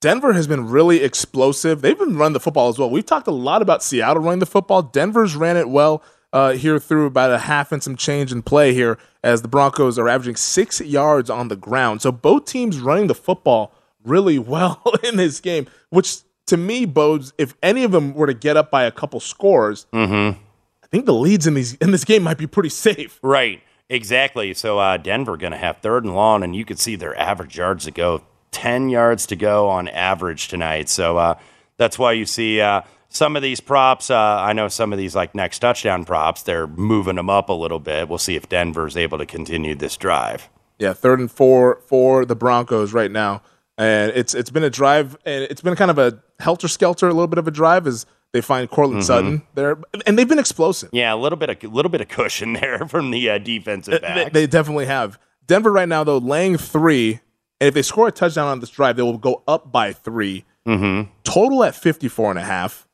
[0.00, 1.82] Denver has been really explosive.
[1.82, 2.88] They've been running the football as well.
[2.88, 4.82] We've talked a lot about Seattle running the football.
[4.82, 6.02] Denver's ran it well
[6.32, 9.98] uh, here through about a half and some change in play here as the Broncos
[9.98, 12.00] are averaging six yards on the ground.
[12.00, 17.32] So both teams running the football really well in this game, which to me bodes
[17.36, 20.38] if any of them were to get up by a couple scores, Mm-hmm.
[20.82, 23.20] I think the leads in these in this game might be pretty safe.
[23.22, 23.62] Right.
[23.90, 24.54] Exactly.
[24.54, 27.58] So uh, Denver going to have third and long, and you could see their average
[27.58, 28.22] yards to go,
[28.52, 30.88] ten yards to go on average tonight.
[30.88, 31.38] So uh,
[31.76, 34.08] that's why you see uh, some of these props.
[34.08, 36.44] Uh, I know some of these like next touchdown props.
[36.44, 38.08] They're moving them up a little bit.
[38.08, 40.48] We'll see if Denver's able to continue this drive.
[40.78, 43.42] Yeah, third and four for the Broncos right now,
[43.76, 47.12] and it's it's been a drive, and it's been kind of a helter skelter, a
[47.12, 49.06] little bit of a drive as they find Courtland Mhm.
[49.06, 50.90] Sutton there, and they've been explosive.
[50.92, 53.92] Yeah, a little bit of a little bit of cushion there from the uh, defensive
[53.92, 54.32] They, back.
[54.32, 57.20] they definitely have Denver right now though, laying three,
[57.60, 60.44] and if they score a touchdown on this drive, they will go up by 3
[60.68, 61.10] Mm-hmm.
[61.24, 62.86] Total at 54 and a half.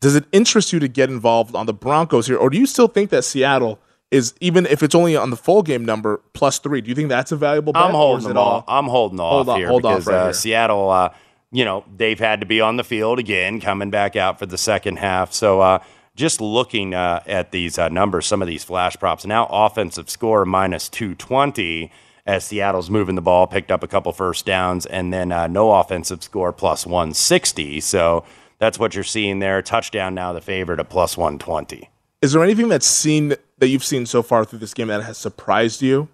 [0.00, 2.88] Does it interest you to get involved on the Broncos here, or do you still
[2.88, 3.78] think that Seattle
[4.10, 6.80] is even if it's only on the full game number plus three?
[6.80, 7.72] Do you think that's a valuable?
[7.72, 8.64] Bet, I'm holding them off.
[8.68, 10.32] I'm holding off Hold on- here hold off because right uh.
[10.32, 11.08] Seattle, uh,
[11.54, 14.58] you know, they've had to be on the field again, coming back out for the
[14.58, 15.32] second half.
[15.32, 15.78] So uh,
[16.16, 20.44] just looking uh, at these uh, numbers, some of these flash props now, offensive score
[20.44, 21.92] minus 220
[22.26, 25.70] as Seattle's moving the ball, picked up a couple first downs, and then uh, no
[25.72, 27.78] offensive score plus 160.
[27.80, 28.24] So
[28.58, 29.62] that's what you're seeing there.
[29.62, 31.88] Touchdown now, the favorite at plus 120.
[32.20, 35.18] Is there anything that's seen that you've seen so far through this game that has
[35.18, 36.08] surprised you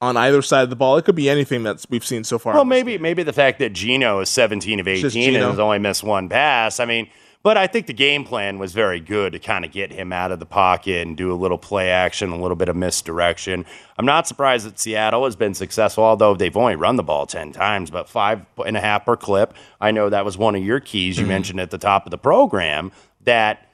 [0.00, 0.96] on either side of the ball?
[0.96, 2.54] It could be anything that we've seen so far.
[2.54, 6.02] Well, maybe maybe the fact that Geno is 17 of 18 and has only missed
[6.02, 6.80] one pass.
[6.80, 7.08] I mean,
[7.42, 10.32] but I think the game plan was very good to kind of get him out
[10.32, 13.64] of the pocket and do a little play action, a little bit of misdirection.
[13.96, 17.52] I'm not surprised that Seattle has been successful, although they've only run the ball 10
[17.52, 19.54] times, but five and a half per clip.
[19.80, 21.28] I know that was one of your keys you Mm-hmm.
[21.28, 22.90] mentioned at the top of the program
[23.22, 23.65] that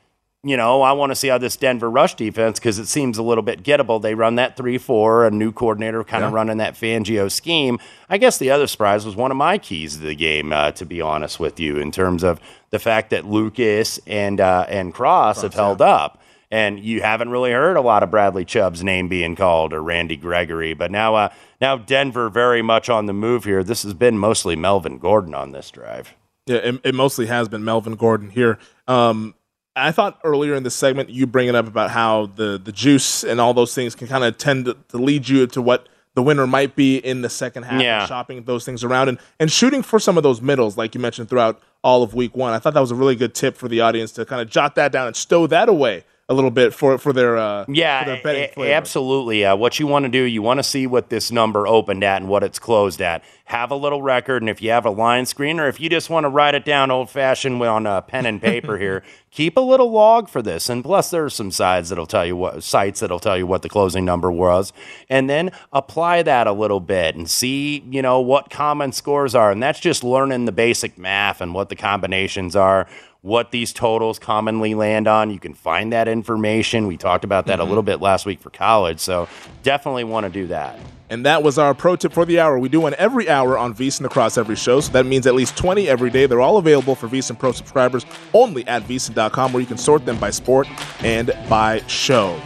[0.44, 3.22] you know, I want to see how this Denver rush defense because it seems a
[3.22, 4.02] little bit gettable.
[4.02, 6.36] They run that three four, a new coordinator kind of Yeah.
[6.36, 7.78] running that Fangio scheme.
[8.08, 10.84] I guess the other surprise was one of my keys to the game, uh, to
[10.84, 12.40] be honest with you, in terms of
[12.70, 16.18] the fact that Lucas and uh, and Cross have held up.
[16.50, 20.16] And you haven't really heard a lot of Bradley Chubb's name being called or Randy
[20.16, 21.28] Gregory, but now uh,
[21.60, 23.62] now Denver very much on the move here.
[23.62, 26.14] This has been mostly Melvin Gordon on this drive.
[26.46, 28.58] Yeah, it, it mostly has been Melvin Gordon here.
[28.88, 29.34] Um,
[29.74, 33.40] I thought earlier in the segment you bringing up about how the the juice and
[33.40, 36.46] all those things can kind of tend to, to lead you to what the winner
[36.46, 37.80] might be in the second half.
[37.80, 38.06] Yeah.
[38.06, 41.28] shopping those things around and and shooting for some of those middles, like you mentioned
[41.28, 42.52] throughout all of week one.
[42.52, 44.74] I thought that was a really good tip for the audience to kind of jot
[44.74, 48.10] that down and stow that away a little bit for for their uh, Yeah, for
[48.10, 48.72] their betting a- flavor.
[48.74, 49.44] absolutely.
[49.44, 52.22] Uh, what you want to do, you want to see what this number opened at
[52.22, 53.22] and what it's closed at.
[53.46, 56.08] Have a little record, and if you have a line screen, or if you just
[56.08, 59.60] want to write it down old fashioned on uh, pen and paper here, keep a
[59.60, 60.70] little log for this.
[60.70, 63.60] And plus, there are some sites that'll tell you what sites that'll tell you what
[63.60, 64.72] the closing number was,
[65.10, 69.50] and then apply that a little bit and see you know what common scores are.
[69.50, 72.86] And that's just learning the basic math and what the combinations are
[73.22, 75.30] what these totals commonly land on.
[75.30, 76.86] You can find that information.
[76.86, 77.70] We talked about that a mm-hmm.
[77.70, 79.28] little bit last week for college, so
[79.62, 80.78] definitely want to do that.
[81.08, 82.58] And that was our pro tip for the hour.
[82.58, 85.56] We do one every hour on VSiN across every show, so that means at least
[85.56, 86.26] 20 every day.
[86.26, 90.18] They're all available for VSiN Pro subscribers only at VSiN.com, where you can sort them
[90.18, 90.68] by sport
[91.04, 92.40] and by show.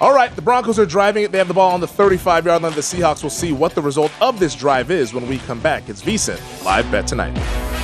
[0.00, 1.32] All right, the Broncos are driving it.
[1.32, 2.72] They have the ball on the 35 yard line.
[2.72, 5.88] The Seahawks will see what the result of this drive is when we come back.
[5.88, 7.79] It's VSiN Live Bet Tonight.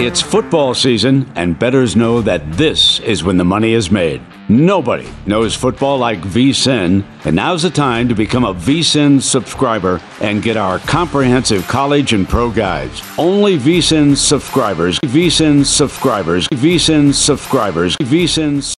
[0.00, 4.22] It's football season, and bettors know that this is when the money is made.
[4.48, 10.40] Nobody knows football like VSIN, and now's the time to become a VSIN subscriber and
[10.40, 13.02] get our comprehensive college and pro guides.
[13.18, 18.77] Only VSIN subscribers, VSIN subscribers, VSIN subscribers, VSIN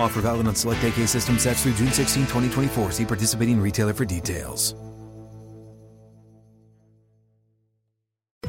[0.00, 2.90] Offer valid on select AK system sets through June 16, 2024.
[2.90, 4.74] See participating retailer for details.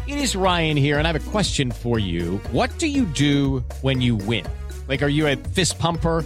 [0.08, 2.38] It is Ryan here, and I have a question for you.
[2.52, 4.46] What do you do when you win?
[4.88, 6.26] Like, are you a fist pumper,